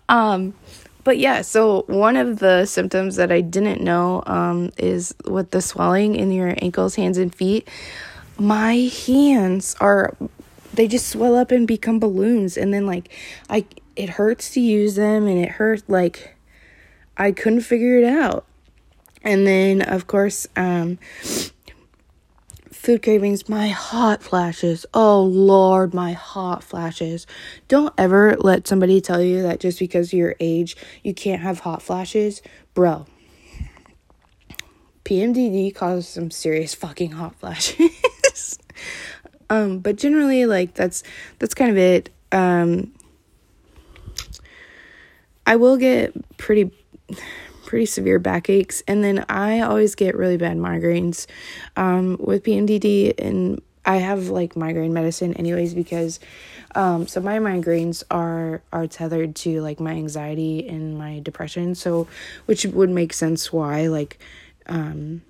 Um 0.08 0.54
but 1.06 1.18
yeah, 1.18 1.40
so 1.42 1.84
one 1.86 2.16
of 2.16 2.40
the 2.40 2.66
symptoms 2.66 3.14
that 3.14 3.30
I 3.30 3.40
didn't 3.40 3.80
know 3.80 4.24
um, 4.26 4.72
is 4.76 5.14
with 5.24 5.52
the 5.52 5.62
swelling 5.62 6.16
in 6.16 6.32
your 6.32 6.56
ankles, 6.60 6.96
hands, 6.96 7.16
and 7.16 7.32
feet. 7.32 7.68
My 8.40 8.90
hands 9.06 9.76
are, 9.78 10.16
they 10.74 10.88
just 10.88 11.08
swell 11.08 11.36
up 11.36 11.52
and 11.52 11.64
become 11.64 12.00
balloons. 12.00 12.56
And 12.56 12.74
then, 12.74 12.86
like, 12.86 13.08
I, 13.48 13.66
it 13.94 14.08
hurts 14.10 14.50
to 14.54 14.60
use 14.60 14.96
them 14.96 15.28
and 15.28 15.38
it 15.38 15.50
hurt, 15.50 15.88
like, 15.88 16.34
I 17.16 17.30
couldn't 17.30 17.60
figure 17.60 17.98
it 17.98 18.04
out. 18.04 18.44
And 19.22 19.46
then, 19.46 19.82
of 19.82 20.08
course, 20.08 20.48
um, 20.56 20.98
food 22.86 23.02
cravings, 23.02 23.48
my 23.48 23.66
hot 23.66 24.22
flashes. 24.22 24.86
Oh 24.94 25.20
Lord, 25.20 25.92
my 25.92 26.12
hot 26.12 26.62
flashes. 26.62 27.26
Don't 27.66 27.92
ever 27.98 28.36
let 28.36 28.68
somebody 28.68 29.00
tell 29.00 29.20
you 29.20 29.42
that 29.42 29.58
just 29.58 29.80
because 29.80 30.10
of 30.10 30.12
your 30.12 30.36
age 30.38 30.76
you 31.02 31.12
can't 31.12 31.42
have 31.42 31.58
hot 31.58 31.82
flashes. 31.82 32.42
Bro. 32.74 33.06
PMDD 35.04 35.74
causes 35.74 36.06
some 36.06 36.30
serious 36.30 36.74
fucking 36.74 37.10
hot 37.10 37.34
flashes. 37.40 38.56
um, 39.50 39.80
but 39.80 39.96
generally 39.96 40.46
like 40.46 40.74
that's 40.74 41.02
that's 41.40 41.54
kind 41.54 41.72
of 41.72 41.76
it. 41.76 42.10
Um 42.30 42.92
I 45.44 45.56
will 45.56 45.76
get 45.76 46.14
pretty 46.36 46.70
pretty 47.66 47.86
severe 47.86 48.18
backaches. 48.18 48.82
And 48.88 49.04
then 49.04 49.26
I 49.28 49.60
always 49.60 49.94
get 49.94 50.16
really 50.16 50.38
bad 50.38 50.56
migraines 50.56 51.26
um, 51.76 52.16
with 52.18 52.44
PMDD. 52.44 53.14
And 53.18 53.60
I 53.84 53.96
have 53.96 54.28
like 54.28 54.56
migraine 54.56 54.94
medicine 54.94 55.34
anyways 55.34 55.74
because 55.74 56.18
um, 56.74 57.06
so 57.06 57.20
my 57.20 57.38
migraines 57.38 58.02
are 58.10 58.62
are 58.72 58.86
tethered 58.86 59.34
to 59.36 59.60
like 59.60 59.80
my 59.80 59.92
anxiety 59.92 60.66
and 60.66 60.96
my 60.96 61.20
depression. 61.20 61.74
So 61.74 62.08
which 62.46 62.64
would 62.64 62.90
make 62.90 63.12
sense 63.12 63.52
why 63.52 63.88
like 63.88 64.18
um, 64.66 65.22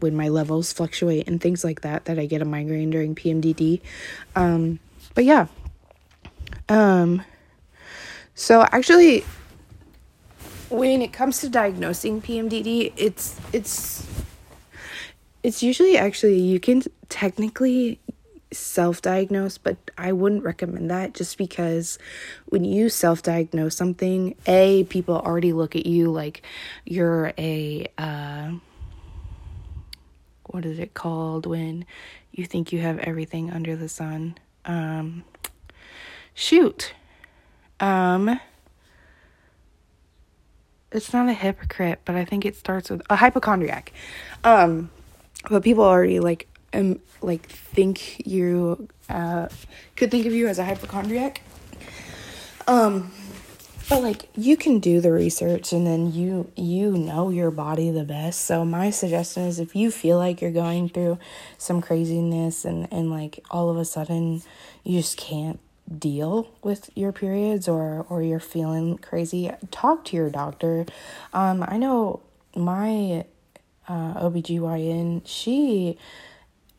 when 0.00 0.16
my 0.16 0.28
levels 0.28 0.72
fluctuate 0.72 1.28
and 1.28 1.40
things 1.40 1.64
like 1.64 1.82
that 1.82 2.06
that 2.06 2.18
I 2.18 2.26
get 2.26 2.42
a 2.42 2.44
migraine 2.44 2.90
during 2.90 3.14
PMDD. 3.14 3.80
Um, 4.34 4.80
but 5.14 5.24
yeah. 5.24 5.46
Um 6.68 7.22
so 8.34 8.62
actually 8.62 9.24
when 10.74 11.02
it 11.02 11.12
comes 11.12 11.40
to 11.40 11.48
diagnosing 11.48 12.20
PMDD, 12.20 12.92
it's 12.96 13.40
it's 13.52 14.06
it's 15.42 15.62
usually 15.62 15.96
actually 15.96 16.40
you 16.40 16.58
can 16.58 16.82
technically 17.08 18.00
self-diagnose, 18.52 19.58
but 19.58 19.76
I 19.98 20.12
wouldn't 20.12 20.44
recommend 20.44 20.90
that 20.90 21.14
just 21.14 21.38
because 21.38 21.98
when 22.46 22.64
you 22.64 22.88
self-diagnose 22.88 23.76
something, 23.76 24.34
a 24.46 24.84
people 24.84 25.16
already 25.16 25.52
look 25.52 25.76
at 25.76 25.86
you 25.86 26.10
like 26.10 26.42
you're 26.84 27.32
a 27.38 27.86
uh 27.96 28.52
what 30.46 30.64
is 30.64 30.78
it 30.78 30.94
called 30.94 31.46
when 31.46 31.84
you 32.32 32.44
think 32.46 32.72
you 32.72 32.80
have 32.80 32.98
everything 32.98 33.50
under 33.50 33.76
the 33.76 33.88
sun? 33.88 34.36
Um 34.64 35.24
shoot. 36.34 36.94
Um 37.80 38.40
it's 40.94 41.12
not 41.12 41.28
a 41.28 41.32
hypocrite, 41.32 42.00
but 42.04 42.14
I 42.14 42.24
think 42.24 42.44
it 42.44 42.56
starts 42.56 42.88
with 42.88 43.02
a 43.10 43.16
hypochondriac. 43.16 43.92
Um, 44.44 44.90
but 45.50 45.62
people 45.62 45.84
already 45.84 46.20
like 46.20 46.48
um 46.72 47.00
like 47.20 47.46
think 47.46 48.26
you 48.26 48.88
uh 49.08 49.48
could 49.96 50.10
think 50.10 50.26
of 50.26 50.32
you 50.32 50.48
as 50.48 50.58
a 50.58 50.64
hypochondriac. 50.64 51.42
Um, 52.66 53.12
but 53.90 54.02
like 54.02 54.28
you 54.34 54.56
can 54.56 54.78
do 54.78 55.00
the 55.00 55.12
research 55.12 55.72
and 55.72 55.86
then 55.86 56.12
you 56.12 56.50
you 56.56 56.92
know 56.92 57.28
your 57.28 57.50
body 57.50 57.90
the 57.90 58.04
best. 58.04 58.42
So 58.42 58.64
my 58.64 58.90
suggestion 58.90 59.44
is 59.44 59.58
if 59.58 59.76
you 59.76 59.90
feel 59.90 60.16
like 60.16 60.40
you're 60.40 60.50
going 60.50 60.88
through 60.88 61.18
some 61.58 61.82
craziness 61.82 62.64
and 62.64 62.88
and 62.90 63.10
like 63.10 63.40
all 63.50 63.68
of 63.68 63.76
a 63.76 63.84
sudden 63.84 64.42
you 64.84 65.00
just 65.00 65.18
can't 65.18 65.60
deal 65.98 66.48
with 66.62 66.90
your 66.94 67.12
periods 67.12 67.68
or 67.68 68.06
or 68.08 68.22
you're 68.22 68.40
feeling 68.40 68.98
crazy 68.98 69.50
talk 69.70 70.04
to 70.06 70.16
your 70.16 70.30
doctor. 70.30 70.86
Um 71.32 71.64
i 71.66 71.76
know 71.76 72.20
my 72.56 73.24
uh 73.88 74.14
OBGYN 74.14 75.22
she 75.24 75.98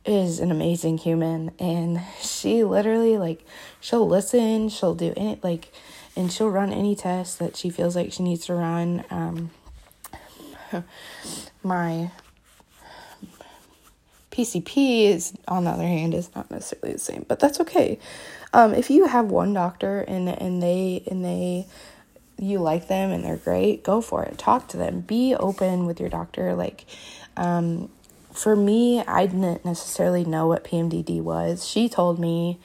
is 0.06 0.40
an 0.40 0.52
amazing 0.52 0.98
human 0.98 1.52
and 1.60 2.00
she 2.22 2.64
literally 2.64 3.18
like 3.18 3.44
she'll 3.80 4.08
listen 4.08 4.70
she'll 4.70 4.96
do 4.96 5.14
any 5.18 5.40
like 5.44 5.72
and 6.16 6.32
she'll 6.32 6.50
run 6.50 6.72
any 6.72 6.96
test 6.96 7.40
that 7.40 7.56
she 7.56 7.70
feels 7.70 7.96
like 7.96 8.14
she 8.14 8.24
needs 8.24 8.46
to 8.46 8.54
run. 8.54 9.04
Um 9.10 9.52
my 11.64 12.12
PCP 14.32 15.06
is 15.06 15.34
on 15.48 15.64
the 15.64 15.70
other 15.70 15.84
hand 15.84 16.14
is 16.14 16.34
not 16.36 16.50
necessarily 16.52 16.94
the 16.94 17.00
same 17.00 17.26
but 17.28 17.40
that's 17.40 17.60
okay 17.60 18.00
um, 18.56 18.74
if 18.74 18.90
you 18.90 19.06
have 19.06 19.26
one 19.26 19.54
doctor 19.54 20.00
and 20.00 20.30
and 20.30 20.64
they 20.64 21.04
and 21.12 21.26
they 21.26 21.68
you 22.40 22.60
like 22.60 22.88
them 22.88 23.12
and 23.12 23.24
they're 23.24 23.36
great, 23.36 23.84
go 23.84 24.00
for 24.00 24.24
it. 24.24 24.38
Talk 24.38 24.70
to 24.70 24.78
them. 24.78 25.02
Be 25.02 25.36
open 25.36 25.86
with 25.86 26.00
your 26.00 26.10
doctor. 26.10 26.56
Like, 26.56 26.86
um, 27.36 27.90
for 28.34 28.56
me, 28.56 29.02
I 29.02 29.26
didn't 29.26 29.66
necessarily 29.66 30.24
know 30.24 30.48
what 30.48 30.64
PMDD 30.64 31.22
was. 31.22 31.68
She 31.68 31.90
told 31.90 32.18
me, 32.18 32.58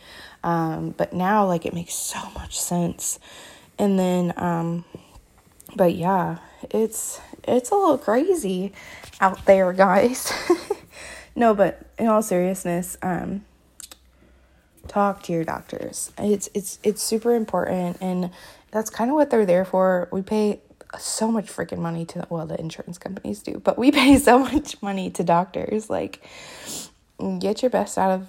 um, 0.45 0.95
but 0.97 1.13
now 1.13 1.45
like 1.45 1.67
it 1.67 1.75
makes 1.75 1.95
so 1.95 2.21
much 2.37 2.59
sense. 2.59 3.19
And 3.77 3.99
then, 3.99 4.33
um, 4.37 4.85
but 5.75 5.97
yeah, 5.97 6.39
it's 6.71 7.21
it's 7.43 7.71
a 7.71 7.75
little 7.75 7.99
crazy 7.99 8.73
out 9.21 9.45
there, 9.45 9.73
guys. 9.87 10.33
no, 11.35 11.53
but 11.53 11.83
in 11.99 12.07
all 12.07 12.23
seriousness, 12.23 12.97
um, 13.03 13.45
talk 14.91 15.23
to 15.23 15.33
your 15.33 15.45
doctors. 15.45 16.13
It's 16.19 16.49
it's 16.53 16.79
it's 16.83 17.03
super 17.03 17.35
important 17.35 17.99
and 18.01 18.31
that's 18.73 18.91
kind 18.91 19.11
of 19.11 19.15
what 19.15 19.31
they're 19.31 19.47
there 19.47 19.65
for. 19.65 20.09
We 20.13 20.23
pay 20.23 20.61
so 20.99 21.31
much 21.31 21.47
freaking 21.47 21.79
money 21.79 22.05
to 22.07 22.27
well 22.29 22.47
the 22.47 22.59
insurance 22.59 22.99
companies 22.99 23.41
do, 23.41 23.61
but 23.63 23.79
we 23.79 23.93
pay 24.01 24.19
so 24.19 24.41
much 24.41 24.83
money 24.83 25.09
to 25.11 25.23
doctors 25.25 25.89
like 25.89 26.21
get 27.39 27.63
your 27.63 27.71
best 27.71 27.97
out 27.99 28.11
of 28.11 28.27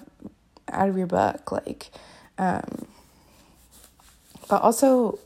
out 0.70 0.88
of 0.88 0.96
your 0.96 1.06
buck 1.06 1.50
like 1.50 1.90
um 2.38 2.86
but 4.48 4.62
also 4.62 5.18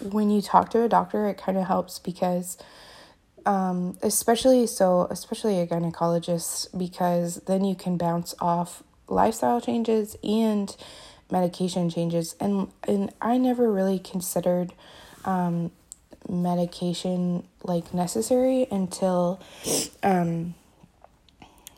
when 0.00 0.30
you 0.30 0.40
talk 0.40 0.70
to 0.70 0.82
a 0.82 0.88
doctor 0.88 1.26
it 1.26 1.36
kind 1.36 1.58
of 1.58 1.66
helps 1.66 1.98
because 1.98 2.58
um 3.46 3.96
especially 4.02 4.66
so 4.66 5.08
especially 5.10 5.58
a 5.58 5.66
gynecologist 5.66 6.78
because 6.78 7.36
then 7.46 7.64
you 7.64 7.74
can 7.74 7.96
bounce 7.96 8.34
off 8.40 8.82
lifestyle 9.08 9.60
changes 9.60 10.16
and 10.22 10.76
medication 11.30 11.90
changes 11.90 12.34
and 12.40 12.68
and 12.86 13.12
I 13.20 13.38
never 13.38 13.70
really 13.70 13.98
considered 13.98 14.72
um, 15.24 15.70
medication 16.28 17.46
like 17.62 17.92
necessary 17.94 18.66
until 18.70 19.40
um, 20.02 20.54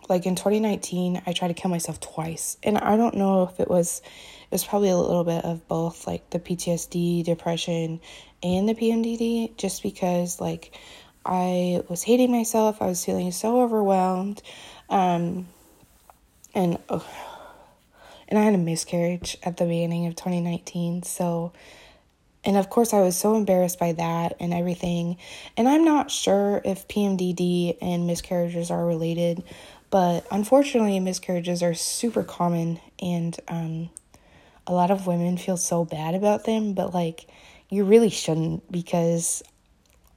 like 0.09 0.27
in 0.27 0.35
2019 0.35 1.23
I 1.27 1.33
tried 1.33 1.49
to 1.49 1.55
kill 1.55 1.71
myself 1.71 2.01
twice 2.01 2.57
and 2.63 2.79
I 2.79 2.97
don't 2.97 3.15
know 3.17 3.45
if 3.45 3.61
it 3.61 3.69
was 3.69 4.03
it 4.05 4.53
was 4.53 4.65
probably 4.65 4.91
a 4.91 4.97
little 4.97 5.25
bit 5.25 5.45
of 5.45 5.67
both 5.67 6.07
like 6.07 6.31
the 6.31 6.39
PTSD, 6.39 7.25
depression 7.25 8.01
and 8.43 8.69
the 8.69 8.75
PMDD 8.75 9.57
just 9.57 9.83
because 9.83 10.41
like 10.41 10.77
I 11.25 11.83
was 11.89 12.05
hating 12.05 12.31
myself. 12.31 12.81
I 12.81 12.87
was 12.87 13.05
feeling 13.05 13.33
so 13.33 13.63
overwhelmed. 13.63 14.41
Um, 14.89 15.49
and 16.57 16.79
oh, 16.89 17.07
and 18.29 18.39
I 18.39 18.43
had 18.43 18.55
a 18.55 18.59
miscarriage 18.59 19.37
at 19.45 19.59
the 19.59 19.67
beginning 19.67 20.07
of 20.07 20.17
2019. 20.17 21.05
So 21.05 21.53
and 22.45 22.57
of 22.57 22.71
course 22.71 22.93
I 22.93 23.01
was 23.01 23.17
so 23.17 23.37
embarrassed 23.37 23.79
by 23.79 23.93
that 23.93 24.37
and 24.41 24.53
everything. 24.53 25.19
And 25.57 25.69
I'm 25.69 25.85
not 25.85 26.11
sure 26.11 26.63
if 26.65 26.89
PMDD 26.89 27.77
and 27.81 28.07
miscarriages 28.07 28.71
are 28.71 28.85
related, 28.85 29.45
but 29.91 30.27
unfortunately 30.31 30.99
miscarriages 30.99 31.63
are 31.63 31.75
super 31.75 32.25
common 32.25 32.81
and 33.01 33.39
um 33.47 33.91
a 34.67 34.73
lot 34.73 34.91
of 34.91 35.07
women 35.07 35.37
feel 35.37 35.57
so 35.57 35.85
bad 35.85 36.17
about 36.17 36.45
them, 36.45 36.73
but 36.73 36.93
like 36.93 37.27
you 37.69 37.85
really 37.85 38.11
shouldn't 38.11 38.73
because 38.73 39.43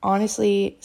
honestly 0.01 0.77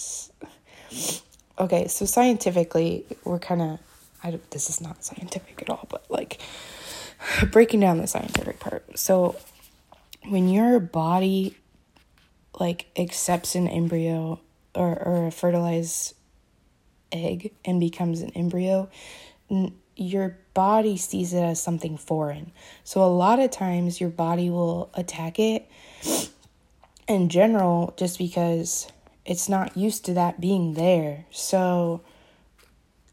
okay, 1.59 1.87
so 1.87 2.05
scientifically 2.05 3.07
we're 3.25 3.39
kind 3.39 3.63
of 3.63 3.79
I 4.25 4.39
this 4.51 4.71
is 4.71 4.81
not 4.81 5.05
scientific 5.05 5.61
at 5.63 5.71
all, 5.71 5.87
but 5.91 6.11
like 6.11 6.41
breaking 7.53 7.81
down 7.81 7.99
the 7.99 8.07
scientific 8.07 8.59
part. 8.59 8.99
So 8.99 9.37
when 10.27 10.49
your 10.49 10.81
body 10.81 11.57
like 12.59 12.87
accepts 12.97 13.55
an 13.55 13.69
embryo 13.69 14.41
or, 14.75 15.03
or 15.03 15.27
a 15.27 15.31
fertilized 15.31 16.15
egg 17.13 17.53
and 17.65 17.79
becomes 17.79 18.23
an 18.23 18.31
embryo, 18.31 18.89
n- 19.51 19.75
your 19.97 20.39
body 20.55 20.97
sees 20.97 21.33
it 21.33 21.43
as 21.43 21.63
something 21.63 21.97
foreign. 21.97 22.53
So 22.83 23.03
a 23.03 23.07
lot 23.07 23.39
of 23.39 23.51
times 23.51 24.01
your 24.01 24.11
body 24.11 24.51
will 24.51 24.91
attack 24.95 25.39
it 25.39 25.69
in 27.09 27.29
general 27.29 27.93
just 27.97 28.19
because 28.19 28.89
it's 29.25 29.49
not 29.49 29.77
used 29.77 30.05
to 30.07 30.15
that 30.15 30.41
being 30.41 30.75
there. 30.75 31.27
So 31.31 32.01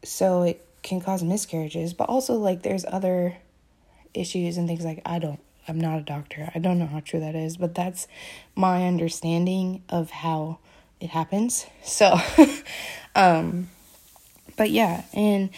so 0.04 0.42
it 0.42 0.66
can 0.82 1.00
cause 1.00 1.22
miscarriages, 1.22 1.94
but 1.94 2.08
also 2.08 2.34
like 2.34 2.62
there's 2.62 2.84
other 2.84 3.36
issues 4.14 4.56
and 4.56 4.68
things 4.68 4.84
like 4.84 5.00
I 5.06 5.18
don't 5.18 5.40
I'm 5.68 5.80
not 5.80 5.98
a 5.98 6.02
doctor. 6.02 6.50
I 6.54 6.58
don't 6.58 6.78
know 6.78 6.86
how 6.86 7.00
true 7.00 7.20
that 7.20 7.34
is, 7.34 7.56
but 7.56 7.74
that's 7.74 8.08
my 8.56 8.86
understanding 8.86 9.82
of 9.88 10.10
how 10.10 10.58
it 11.00 11.10
happens. 11.10 11.66
So 11.82 12.18
um 13.14 13.68
but 14.56 14.70
yeah, 14.70 15.04
and 15.14 15.50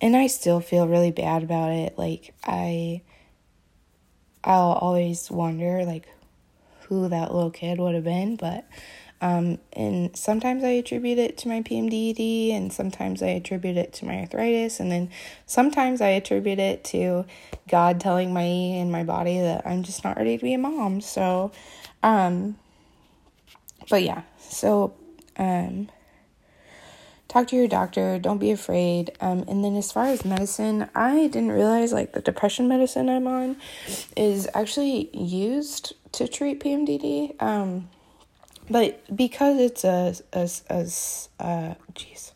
and 0.00 0.16
I 0.16 0.26
still 0.26 0.60
feel 0.60 0.88
really 0.88 1.10
bad 1.10 1.42
about 1.42 1.72
it. 1.72 1.98
Like 1.98 2.34
I 2.44 3.02
I'll 4.44 4.72
always 4.72 5.30
wonder 5.30 5.84
like 5.84 6.08
who 6.88 7.08
that 7.08 7.32
little 7.32 7.50
kid 7.50 7.78
would 7.78 7.94
have 7.94 8.04
been, 8.04 8.36
but 8.36 8.66
um, 9.20 9.58
and 9.74 10.16
sometimes 10.16 10.64
I 10.64 10.70
attribute 10.70 11.18
it 11.18 11.36
to 11.38 11.48
my 11.48 11.60
PMDD, 11.60 12.52
and 12.54 12.72
sometimes 12.72 13.22
I 13.22 13.28
attribute 13.28 13.76
it 13.76 13.92
to 13.94 14.06
my 14.06 14.20
arthritis, 14.20 14.80
and 14.80 14.90
then 14.90 15.10
sometimes 15.46 16.00
I 16.00 16.08
attribute 16.08 16.58
it 16.58 16.84
to 16.84 17.26
God 17.68 18.00
telling 18.00 18.32
me 18.32 18.78
and 18.78 18.90
my 18.90 19.04
body 19.04 19.38
that 19.38 19.66
I'm 19.66 19.82
just 19.82 20.04
not 20.04 20.16
ready 20.16 20.38
to 20.38 20.42
be 20.42 20.54
a 20.54 20.58
mom. 20.58 21.02
So, 21.02 21.52
um, 22.02 22.56
but 23.90 24.02
yeah, 24.02 24.22
so 24.38 24.94
um, 25.36 25.90
talk 27.28 27.48
to 27.48 27.56
your 27.56 27.68
doctor. 27.68 28.18
Don't 28.18 28.38
be 28.38 28.52
afraid. 28.52 29.12
Um, 29.20 29.44
and 29.48 29.62
then 29.62 29.76
as 29.76 29.92
far 29.92 30.06
as 30.06 30.24
medicine, 30.24 30.88
I 30.94 31.28
didn't 31.28 31.52
realize 31.52 31.92
like 31.92 32.12
the 32.12 32.22
depression 32.22 32.68
medicine 32.68 33.10
I'm 33.10 33.26
on 33.26 33.56
is 34.16 34.48
actually 34.54 35.10
used 35.14 35.92
to 36.12 36.26
treat 36.26 36.60
PMDD. 36.60 37.40
Um 37.42 37.90
but 38.70 39.14
because 39.14 39.58
it's 39.58 39.84
a 39.84 40.14
as 40.32 40.62
as 40.70 41.28
uh 41.38 41.74
jeez 41.94 42.30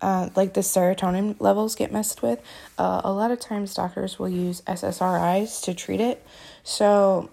uh, 0.00 0.28
like 0.36 0.54
the 0.54 0.60
serotonin 0.60 1.36
levels 1.40 1.74
get 1.74 1.92
messed 1.92 2.22
with, 2.22 2.40
uh, 2.78 3.00
a 3.04 3.12
lot 3.12 3.30
of 3.30 3.40
times 3.40 3.74
doctors 3.74 4.18
will 4.18 4.28
use 4.28 4.60
SSRIs 4.62 5.62
to 5.62 5.74
treat 5.74 6.00
it. 6.00 6.24
So, 6.64 7.30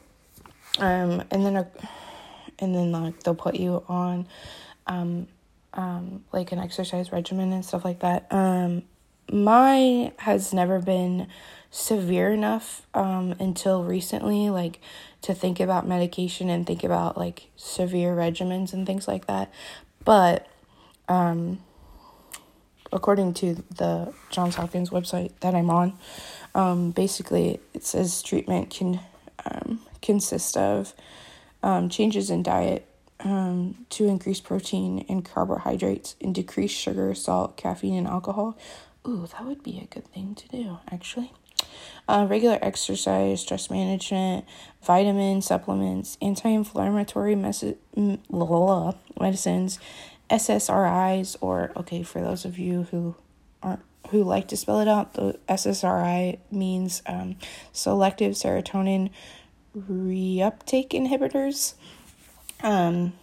um, 0.80 1.24
and 1.30 1.46
then, 1.46 1.58
a, 1.58 1.68
and 2.60 2.74
then 2.74 2.92
like 2.92 3.22
they'll 3.24 3.36
put 3.36 3.56
you 3.56 3.84
on, 3.88 4.28
um, 4.88 5.28
um, 5.74 6.24
like 6.32 6.52
an 6.52 6.60
exercise 6.60 7.12
regimen 7.12 7.52
and 7.52 7.66
stuff 7.66 7.84
like 7.84 8.00
that. 8.00 8.28
Um, 8.32 8.84
my 9.32 10.12
has 10.20 10.54
never 10.54 10.80
been 10.80 11.28
severe 11.72 12.32
enough 12.32 12.86
um, 12.94 13.36
until 13.40 13.84
recently, 13.84 14.50
like 14.50 14.80
to 15.24 15.34
think 15.34 15.60
about 15.60 15.88
medication 15.88 16.50
and 16.50 16.68
think 16.68 16.84
about 16.84 17.18
like 17.18 17.50
severe 17.56 18.14
regimens 18.16 18.74
and 18.74 18.86
things 18.86 19.08
like 19.08 19.26
that. 19.26 19.52
But 20.04 20.48
um, 21.08 21.60
according 22.92 23.34
to 23.36 23.64
the 23.76 24.14
Johns 24.30 24.56
Hopkins 24.56 24.90
website 24.90 25.32
that 25.40 25.56
I'm 25.56 25.70
on, 25.70 25.98
um, 26.54 26.92
basically 26.92 27.60
it 27.74 27.86
says 27.86 28.22
treatment 28.22 28.70
can 28.70 29.00
um, 29.46 29.80
consist 30.02 30.58
of 30.58 30.94
um, 31.64 31.88
changes 31.88 32.30
in 32.30 32.44
diet 32.44 32.86
um, 33.22 33.86
to 33.92 34.06
increase 34.08 34.42
protein 34.42 35.06
and 35.08 35.24
carbohydrates 35.24 36.18
and 36.20 36.36
decrease 36.36 36.72
sugar, 36.72 37.16
salt, 37.16 37.56
caffeine, 37.56 37.96
and 37.96 38.08
alcohol. 38.08 38.58
Ooh, 39.08 39.28
that 39.32 39.46
would 39.46 39.64
be 39.64 39.80
a 39.80 39.86
good 39.86 40.08
thing 40.08 40.36
to 40.36 40.48
do, 40.50 40.80
actually 40.92 41.32
uh, 42.08 42.26
regular 42.30 42.60
exercise, 42.62 43.42
stress 43.42 43.70
management, 43.70 44.46
vitamin 44.82 45.42
supplements, 45.42 46.18
anti-inflammatory 46.22 47.36
mes- 47.36 47.76
medicines, 49.20 49.80
SSRIs, 50.30 51.36
or 51.42 51.72
okay, 51.78 52.04
for 52.04 52.22
those 52.22 52.46
of 52.46 52.58
you 52.58 52.84
who 52.92 53.16
aren't 53.62 53.82
who 54.10 54.24
like 54.24 54.48
to 54.50 54.58
spell 54.58 54.80
it 54.80 54.88
out, 54.88 55.14
the 55.14 55.40
SSRI 55.48 56.38
means 56.52 57.02
um, 57.06 57.36
selective 57.72 58.34
serotonin 58.34 59.10
reuptake 59.78 60.90
inhibitors. 60.90 61.74
Um, 62.62 63.14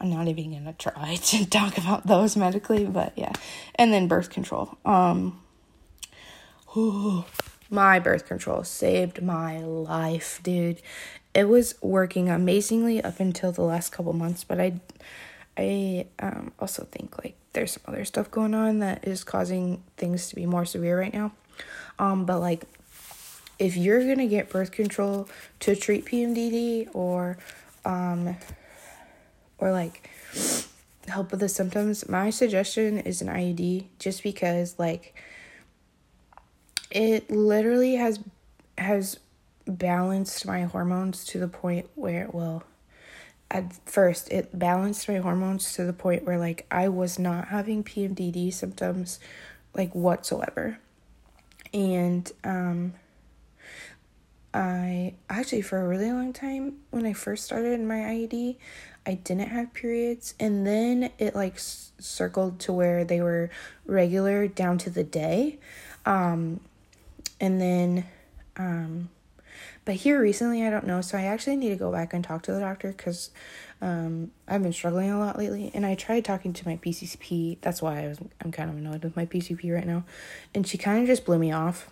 I'm 0.00 0.10
not 0.10 0.28
even 0.28 0.52
gonna 0.52 0.72
try 0.72 1.14
to 1.22 1.44
talk 1.48 1.78
about 1.78 2.06
those 2.06 2.36
medically, 2.36 2.84
but 2.84 3.12
yeah, 3.16 3.32
and 3.74 3.92
then 3.92 4.08
birth 4.08 4.30
control. 4.30 4.78
Um, 4.84 5.39
my 7.70 7.98
birth 7.98 8.26
control 8.26 8.64
saved 8.64 9.22
my 9.22 9.58
life, 9.58 10.40
dude. 10.42 10.80
It 11.34 11.48
was 11.48 11.74
working 11.80 12.28
amazingly 12.28 13.02
up 13.02 13.20
until 13.20 13.52
the 13.52 13.62
last 13.62 13.90
couple 13.92 14.12
months, 14.12 14.44
but 14.44 14.60
I 14.60 14.80
I 15.56 16.06
um 16.18 16.52
also 16.58 16.84
think 16.84 17.22
like 17.22 17.36
there's 17.52 17.72
some 17.72 17.82
other 17.86 18.04
stuff 18.04 18.30
going 18.30 18.54
on 18.54 18.78
that 18.80 19.06
is 19.06 19.24
causing 19.24 19.82
things 19.96 20.28
to 20.28 20.36
be 20.36 20.46
more 20.46 20.64
severe 20.64 20.98
right 20.98 21.12
now. 21.12 21.32
Um 21.98 22.24
but 22.24 22.40
like 22.40 22.64
if 23.58 23.76
you're 23.76 24.02
to 24.14 24.26
get 24.26 24.48
birth 24.48 24.72
control 24.72 25.28
to 25.60 25.76
treat 25.76 26.06
PMDD 26.06 26.88
or 26.94 27.38
um 27.84 28.36
or 29.58 29.72
like 29.72 30.08
help 31.08 31.30
with 31.30 31.40
the 31.40 31.48
symptoms, 31.48 32.08
my 32.08 32.30
suggestion 32.30 32.98
is 32.98 33.20
an 33.20 33.28
IUD 33.28 33.86
just 33.98 34.22
because 34.22 34.78
like 34.78 35.14
it 36.90 37.30
literally 37.30 37.96
has 37.96 38.20
has 38.76 39.18
balanced 39.66 40.46
my 40.46 40.62
hormones 40.62 41.24
to 41.24 41.38
the 41.38 41.48
point 41.48 41.88
where 41.94 42.28
well 42.32 42.64
at 43.50 43.72
first 43.88 44.30
it 44.30 44.56
balanced 44.58 45.08
my 45.08 45.16
hormones 45.16 45.72
to 45.74 45.84
the 45.84 45.92
point 45.92 46.24
where 46.24 46.38
like 46.38 46.66
I 46.70 46.88
was 46.88 47.18
not 47.18 47.48
having 47.48 47.84
PMDD 47.84 48.52
symptoms 48.52 49.18
like 49.74 49.94
whatsoever. 49.94 50.78
And 51.72 52.30
um 52.44 52.94
I 54.52 55.14
actually 55.28 55.62
for 55.62 55.80
a 55.80 55.86
really 55.86 56.10
long 56.10 56.32
time 56.32 56.78
when 56.90 57.06
I 57.06 57.12
first 57.12 57.44
started 57.44 57.80
my 57.80 57.96
IUD, 57.96 58.56
I 59.06 59.14
didn't 59.14 59.48
have 59.48 59.72
periods 59.74 60.34
and 60.40 60.66
then 60.66 61.10
it 61.18 61.34
like 61.34 61.54
circled 61.58 62.60
to 62.60 62.72
where 62.72 63.04
they 63.04 63.20
were 63.20 63.50
regular 63.84 64.46
down 64.48 64.78
to 64.78 64.90
the 64.90 65.04
day. 65.04 65.58
Um 66.06 66.60
and 67.40 67.60
then 67.60 68.06
um 68.56 69.08
but 69.84 69.94
here 69.94 70.20
recently 70.20 70.64
i 70.64 70.70
don't 70.70 70.86
know 70.86 71.00
so 71.00 71.16
i 71.16 71.22
actually 71.22 71.56
need 71.56 71.70
to 71.70 71.76
go 71.76 71.90
back 71.90 72.12
and 72.12 72.22
talk 72.22 72.42
to 72.42 72.52
the 72.52 72.60
doctor 72.60 72.92
because 72.92 73.30
um 73.82 74.30
i've 74.46 74.62
been 74.62 74.72
struggling 74.72 75.10
a 75.10 75.18
lot 75.18 75.38
lately. 75.38 75.70
And 75.74 75.86
i 75.86 75.94
tried 75.94 76.24
talking 76.24 76.52
to 76.52 76.68
my 76.68 76.76
pcp 76.76 77.58
that's 77.60 77.80
why 77.80 78.04
i 78.04 78.08
was 78.08 78.18
i'm 78.44 78.52
kind 78.52 78.70
of 78.70 78.76
annoyed 78.76 79.02
with 79.02 79.16
my 79.16 79.26
pcp 79.26 79.74
right 79.74 79.86
now. 79.86 80.04
And 80.54 80.66
she 80.66 80.78
kind 80.78 81.00
of 81.00 81.06
just 81.06 81.24
blew 81.24 81.38
me 81.38 81.52
off. 81.52 81.88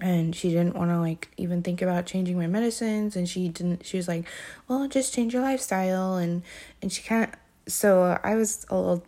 And 0.00 0.34
she 0.34 0.48
didn't 0.48 0.74
want 0.74 0.90
to 0.90 0.98
like 0.98 1.28
even 1.36 1.62
think 1.62 1.80
about 1.80 2.04
changing 2.04 2.36
my 2.36 2.48
medicines. 2.48 3.14
And 3.14 3.28
she 3.28 3.48
didn't 3.48 3.86
she 3.86 3.96
was 3.96 4.08
like 4.08 4.26
well 4.66 4.88
just 4.88 5.14
change 5.14 5.32
your 5.32 5.42
lifestyle. 5.42 6.16
And 6.16 6.42
and 6.82 6.92
she 6.92 7.02
kind 7.02 7.24
of 7.24 7.30
so 7.72 8.18
i 8.22 8.34
was 8.34 8.66
a 8.70 8.76
little 8.76 9.04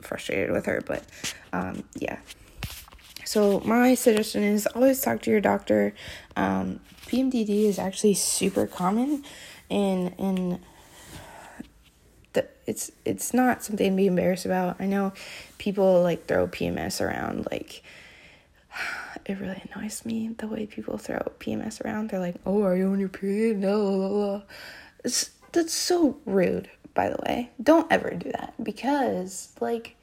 frustrated 0.00 0.50
with 0.50 0.66
her 0.66 0.82
but 0.86 1.04
um 1.52 1.84
yeah 1.94 2.18
so 3.26 3.58
my 3.64 3.94
suggestion 3.96 4.44
is 4.44 4.68
always 4.68 5.00
talk 5.00 5.20
to 5.22 5.32
your 5.32 5.40
doctor. 5.40 5.92
Um, 6.36 6.78
PMDD 7.06 7.64
is 7.64 7.76
actually 7.76 8.14
super 8.14 8.68
common, 8.68 9.24
and 9.68 10.14
and 10.16 10.60
the 12.34 12.46
it's 12.66 12.92
it's 13.04 13.34
not 13.34 13.64
something 13.64 13.90
to 13.90 13.96
be 13.96 14.06
embarrassed 14.06 14.46
about. 14.46 14.76
I 14.78 14.86
know 14.86 15.12
people 15.58 16.02
like 16.02 16.26
throw 16.26 16.46
PMS 16.46 17.00
around 17.00 17.48
like 17.50 17.82
it 19.26 19.40
really 19.40 19.60
annoys 19.74 20.04
me 20.04 20.28
the 20.38 20.46
way 20.46 20.66
people 20.66 20.96
throw 20.96 21.18
PMS 21.40 21.84
around. 21.84 22.10
They're 22.10 22.20
like, 22.20 22.36
"Oh, 22.46 22.62
are 22.62 22.76
you 22.76 22.92
on 22.92 23.00
your 23.00 23.08
period?" 23.08 23.58
No, 23.58 24.44
it's 25.04 25.30
that's 25.50 25.74
so 25.74 26.18
rude. 26.26 26.70
By 26.94 27.08
the 27.08 27.18
way, 27.26 27.50
don't 27.60 27.90
ever 27.90 28.10
do 28.12 28.30
that 28.30 28.54
because 28.62 29.52
like 29.60 29.95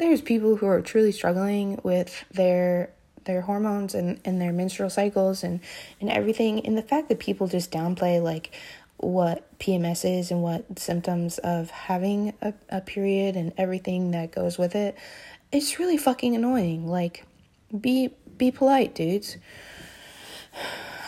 there's 0.00 0.22
people 0.22 0.56
who 0.56 0.66
are 0.66 0.80
truly 0.80 1.12
struggling 1.12 1.78
with 1.84 2.24
their 2.32 2.90
their 3.26 3.42
hormones 3.42 3.94
and, 3.94 4.18
and 4.24 4.40
their 4.40 4.52
menstrual 4.52 4.88
cycles 4.88 5.44
and, 5.44 5.60
and 6.00 6.08
everything. 6.08 6.64
And 6.66 6.76
the 6.76 6.82
fact 6.82 7.10
that 7.10 7.18
people 7.18 7.46
just 7.46 7.70
downplay 7.70 8.20
like 8.20 8.50
what 8.96 9.58
PMS 9.58 10.18
is 10.18 10.30
and 10.30 10.42
what 10.42 10.78
symptoms 10.78 11.36
of 11.38 11.70
having 11.70 12.32
a, 12.40 12.54
a 12.70 12.80
period 12.80 13.36
and 13.36 13.52
everything 13.58 14.12
that 14.12 14.32
goes 14.32 14.56
with 14.56 14.74
it, 14.74 14.96
it's 15.52 15.78
really 15.78 15.98
fucking 15.98 16.34
annoying. 16.34 16.88
Like, 16.88 17.26
be 17.78 18.10
be 18.36 18.50
polite, 18.50 18.94
dudes. 18.94 19.36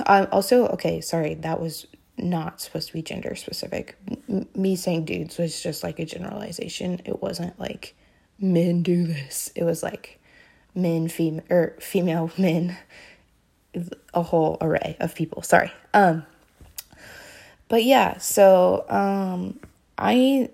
Um, 0.07 0.29
also, 0.33 0.67
okay, 0.69 1.01
sorry, 1.01 1.35
that 1.35 1.61
was 1.61 1.87
not 2.19 2.61
supposed 2.61 2.89
to 2.89 2.93
be 2.93 3.03
gender 3.03 3.35
specific. 3.37 3.97
M- 4.29 4.49
me 4.55 4.77
saying 4.77 5.07
dudes 5.07 5.39
was 5.39 5.63
just 5.63 5.83
like 5.83 5.99
a 5.99 6.05
generalization. 6.05 7.01
It 7.05 7.23
wasn't 7.23 7.59
like 7.59 7.95
men 8.43 8.83
do 8.83 9.07
this. 9.07 9.51
It 9.55 9.65
was 9.65 9.83
like 9.83 10.19
men, 10.75 11.09
female, 11.09 11.45
or 11.49 11.77
female 11.81 12.31
men, 12.37 12.77
a 14.13 14.23
whole 14.23 14.59
array 14.61 14.97
of 15.01 15.15
people. 15.15 15.43
Sorry. 15.43 15.73
Um, 15.95 16.25
but 17.69 17.85
yeah, 17.85 18.19
so 18.19 18.85
um, 18.89 19.59
I 19.97 20.51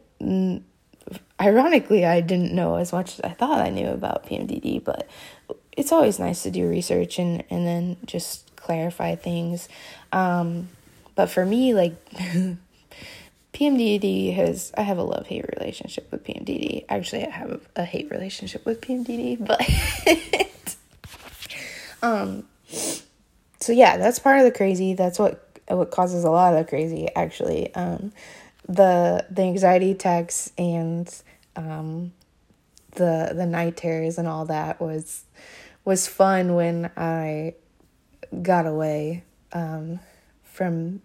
ironically 1.41 2.05
I 2.05 2.21
didn't 2.21 2.53
know 2.53 2.77
as 2.77 2.93
much 2.93 3.15
as 3.15 3.21
I 3.21 3.31
thought 3.31 3.61
I 3.61 3.71
knew 3.71 3.89
about 3.89 4.27
PMDD, 4.27 4.85
but 4.85 5.09
it's 5.73 5.93
always 5.93 6.19
nice 6.19 6.43
to 6.43 6.51
do 6.51 6.69
research 6.69 7.19
and 7.19 7.43
and 7.51 7.67
then 7.67 7.97
just 8.05 8.55
clarify 8.57 9.15
things. 9.15 9.69
Um, 10.13 10.69
but 11.15 11.31
for 11.31 11.45
me, 11.45 11.75
like 11.75 11.97
PMDD 13.59 14.37
has 14.37 14.71
I 14.79 14.83
have 14.83 14.99
a 14.99 15.03
love 15.03 15.27
hate 15.27 15.45
relationship 15.59 16.13
with 16.13 16.23
PMDD. 16.23 16.85
Actually, 16.89 17.27
I 17.27 17.31
have 17.31 17.61
a 17.75 17.85
hate 17.85 18.09
relationship 18.09 18.65
with 18.65 18.81
PMDD, 18.81 19.45
but 19.45 19.61
um 22.03 22.47
so 23.59 23.73
yeah, 23.73 23.97
that's 23.97 24.21
part 24.21 24.39
of 24.39 24.45
the 24.45 24.53
crazy. 24.53 24.95
That's 24.95 25.19
what 25.19 25.45
what 25.67 25.91
causes 25.91 26.23
a 26.23 26.31
lot 26.31 26.55
of 26.55 26.65
the 26.65 26.71
crazy 26.71 27.09
actually. 27.17 27.75
Um 27.75 28.13
the 28.69 29.27
the 29.29 29.43
anxiety 29.43 29.91
attacks 29.91 30.53
and 30.57 31.13
um 31.57 32.13
the 32.93 33.33
the 33.35 33.47
night 33.47 33.77
terrors 33.77 34.19
and 34.19 34.29
all 34.29 34.45
that 34.45 34.81
was 34.81 35.25
was 35.85 36.07
fun 36.07 36.55
when 36.55 36.93
I 36.97 37.55
got 38.41 38.67
away 38.67 39.25
um 39.53 39.99
from 40.45 41.03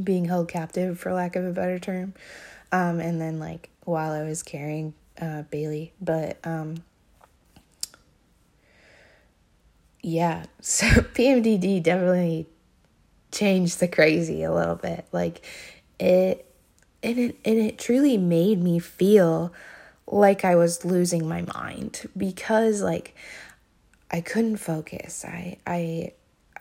being 0.00 0.26
held 0.26 0.48
captive 0.48 0.98
for 0.98 1.12
lack 1.12 1.36
of 1.36 1.44
a 1.44 1.52
better 1.52 1.78
term. 1.78 2.14
Um 2.70 3.00
and 3.00 3.20
then 3.20 3.38
like 3.38 3.68
while 3.84 4.12
i 4.12 4.22
was 4.22 4.42
carrying 4.42 4.94
uh 5.20 5.42
bailey. 5.42 5.92
But 6.00 6.38
um 6.44 6.82
yeah. 10.02 10.44
So 10.60 10.86
pmdd 10.86 11.82
definitely 11.82 12.46
changed 13.30 13.80
the 13.80 13.88
crazy 13.88 14.42
a 14.42 14.52
little 14.52 14.76
bit. 14.76 15.06
Like 15.12 15.44
it 15.98 16.46
and 17.02 17.18
it 17.18 17.36
and 17.44 17.58
it 17.58 17.78
truly 17.78 18.16
made 18.16 18.62
me 18.62 18.78
feel 18.78 19.52
like 20.06 20.44
i 20.44 20.54
was 20.54 20.84
losing 20.84 21.26
my 21.26 21.42
mind 21.54 22.08
because 22.16 22.82
like 22.82 23.14
i 24.10 24.20
couldn't 24.20 24.58
focus. 24.58 25.24
I 25.24 25.58
i 25.66 26.12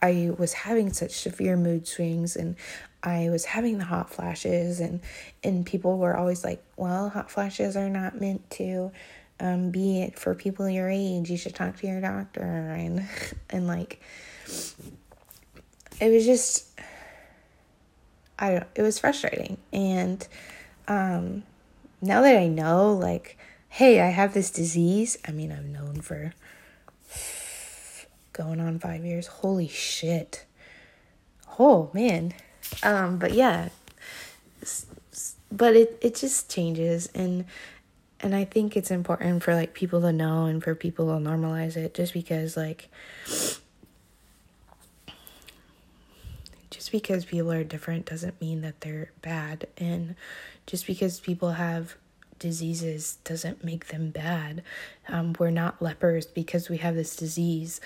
I 0.02 0.32
was 0.38 0.54
having 0.54 0.92
such 0.94 1.12
severe 1.12 1.56
mood 1.56 1.88
swings 1.88 2.36
and 2.36 2.56
I 3.04 3.30
was 3.30 3.46
having 3.46 3.78
the 3.78 3.86
hot 3.86 4.10
flashes 4.10 4.80
and 4.80 5.02
and 5.44 5.66
people 5.66 5.98
were 5.98 6.16
always 6.16 6.44
like, 6.44 6.64
"Well, 6.78 7.10
hot 7.10 7.32
flashes 7.32 7.76
are 7.76 7.90
not 7.90 8.20
meant 8.20 8.50
to 8.52 8.92
um, 9.40 9.72
be 9.72 10.02
it 10.04 10.20
for 10.20 10.36
people 10.36 10.70
your 10.70 10.90
age. 10.90 11.30
You 11.30 11.38
should 11.38 11.56
talk 11.56 11.78
to 11.78 11.88
your 11.88 12.02
doctor." 12.02 12.42
And 12.42 13.08
and 13.50 13.68
like 13.68 14.02
it 16.00 16.12
was 16.12 16.26
just 16.26 16.70
I 18.38 18.52
don't 18.52 18.68
it 18.76 18.82
was 18.84 19.00
frustrating. 19.00 19.58
And 19.74 20.28
um 20.88 21.44
now 22.02 22.22
that 22.22 22.38
I 22.38 22.48
know 22.48 22.94
like 22.94 23.38
hey, 23.70 24.02
I 24.02 24.10
have 24.10 24.34
this 24.34 24.52
disease. 24.52 25.18
I 25.26 25.32
mean, 25.32 25.52
I've 25.52 25.66
known 25.66 26.02
for 26.02 26.34
going 28.34 28.60
on 28.60 28.80
5 28.80 29.06
years. 29.06 29.28
Holy 29.28 29.70
shit. 29.70 30.46
Oh, 31.58 31.90
man 31.94 32.34
um, 32.84 33.18
but 33.18 33.34
yeah, 33.34 33.70
but 35.52 35.76
it 35.76 35.98
it 36.02 36.16
just 36.16 36.50
changes 36.50 37.10
and 37.14 37.46
and 38.20 38.36
I 38.36 38.46
think 38.46 38.78
it's 38.78 38.92
important 38.92 39.44
for 39.44 39.56
like 39.56 39.74
people 39.74 40.02
to 40.02 40.12
know 40.12 40.46
and 40.46 40.64
for 40.64 40.76
people 40.76 41.08
to 41.08 41.24
normalize 41.24 41.76
it 41.76 41.94
just 41.94 42.14
because 42.14 42.56
like 42.56 42.90
just 46.70 46.92
because 46.92 47.26
people 47.26 47.52
are 47.52 47.64
different 47.64 48.06
doesn't 48.06 48.40
mean 48.40 48.62
that 48.62 48.82
they're 48.82 49.12
bad 49.22 49.68
and 49.78 50.16
just 50.66 50.86
because 50.86 51.20
people 51.20 51.54
have 51.54 51.96
diseases 52.40 53.20
doesn't 53.24 53.64
make 53.64 53.88
them 53.88 54.10
bad. 54.10 54.64
Um, 55.08 55.36
we're 55.38 55.52
not 55.52 55.82
lepers 55.82 56.26
because 56.26 56.70
we 56.70 56.78
have 56.78 56.96
this 56.96 57.16
disease 57.16 57.80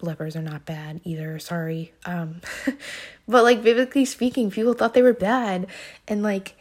lepers 0.00 0.36
are 0.36 0.42
not 0.42 0.64
bad 0.64 1.00
either 1.04 1.38
sorry 1.38 1.92
um 2.06 2.40
but 3.28 3.42
like 3.42 3.62
biblically 3.62 4.04
speaking 4.04 4.50
people 4.50 4.72
thought 4.72 4.94
they 4.94 5.02
were 5.02 5.12
bad 5.12 5.66
and 6.06 6.22
like 6.22 6.56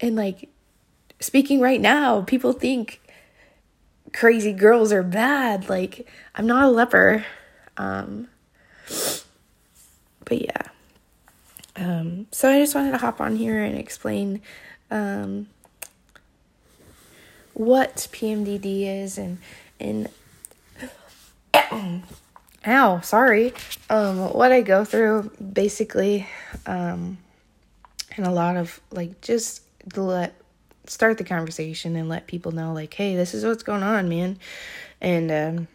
and 0.00 0.16
like 0.16 0.48
speaking 1.20 1.60
right 1.60 1.80
now 1.80 2.22
people 2.22 2.52
think 2.52 3.00
crazy 4.12 4.52
girls 4.52 4.92
are 4.92 5.02
bad 5.02 5.68
like 5.68 6.08
i'm 6.34 6.46
not 6.46 6.64
a 6.64 6.70
leper 6.70 7.24
um 7.76 8.26
but 10.24 10.40
yeah 10.40 10.62
um 11.76 12.26
so 12.32 12.50
i 12.50 12.58
just 12.58 12.74
wanted 12.74 12.90
to 12.90 12.98
hop 12.98 13.20
on 13.20 13.36
here 13.36 13.62
and 13.62 13.76
explain 13.76 14.40
um 14.90 15.46
what 17.52 18.08
pmdd 18.10 19.04
is 19.04 19.18
and 19.18 19.38
and 19.78 20.08
ow, 22.66 23.00
sorry. 23.00 23.52
Um, 23.88 24.32
what 24.32 24.52
I 24.52 24.62
go 24.62 24.84
through 24.84 25.30
basically, 25.52 26.26
um, 26.66 27.18
and 28.16 28.26
a 28.26 28.30
lot 28.30 28.56
of 28.56 28.80
like 28.90 29.20
just 29.20 29.62
let 29.96 30.34
start 30.86 31.18
the 31.18 31.24
conversation 31.24 31.96
and 31.96 32.08
let 32.08 32.26
people 32.26 32.52
know 32.52 32.72
like, 32.72 32.92
hey, 32.94 33.16
this 33.16 33.34
is 33.34 33.44
what's 33.44 33.62
going 33.62 33.82
on, 33.82 34.08
man. 34.08 34.38
And 35.00 35.30
um, 35.30 35.68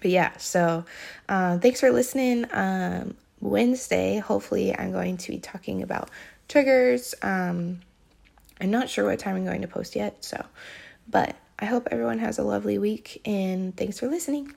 but 0.00 0.10
yeah, 0.10 0.36
so 0.38 0.84
uh, 1.28 1.58
thanks 1.58 1.80
for 1.80 1.90
listening. 1.90 2.46
Um, 2.52 3.16
Wednesday, 3.40 4.18
hopefully, 4.18 4.76
I'm 4.76 4.92
going 4.92 5.16
to 5.18 5.30
be 5.30 5.38
talking 5.38 5.82
about 5.82 6.10
triggers. 6.48 7.14
Um, 7.22 7.80
I'm 8.60 8.70
not 8.70 8.88
sure 8.88 9.04
what 9.04 9.18
time 9.18 9.36
I'm 9.36 9.44
going 9.44 9.62
to 9.62 9.68
post 9.68 9.96
yet, 9.96 10.24
so 10.24 10.44
but 11.08 11.36
I 11.58 11.66
hope 11.66 11.88
everyone 11.90 12.18
has 12.18 12.38
a 12.38 12.42
lovely 12.42 12.78
week 12.78 13.20
and 13.24 13.76
thanks 13.76 13.98
for 13.98 14.08
listening. 14.08 14.52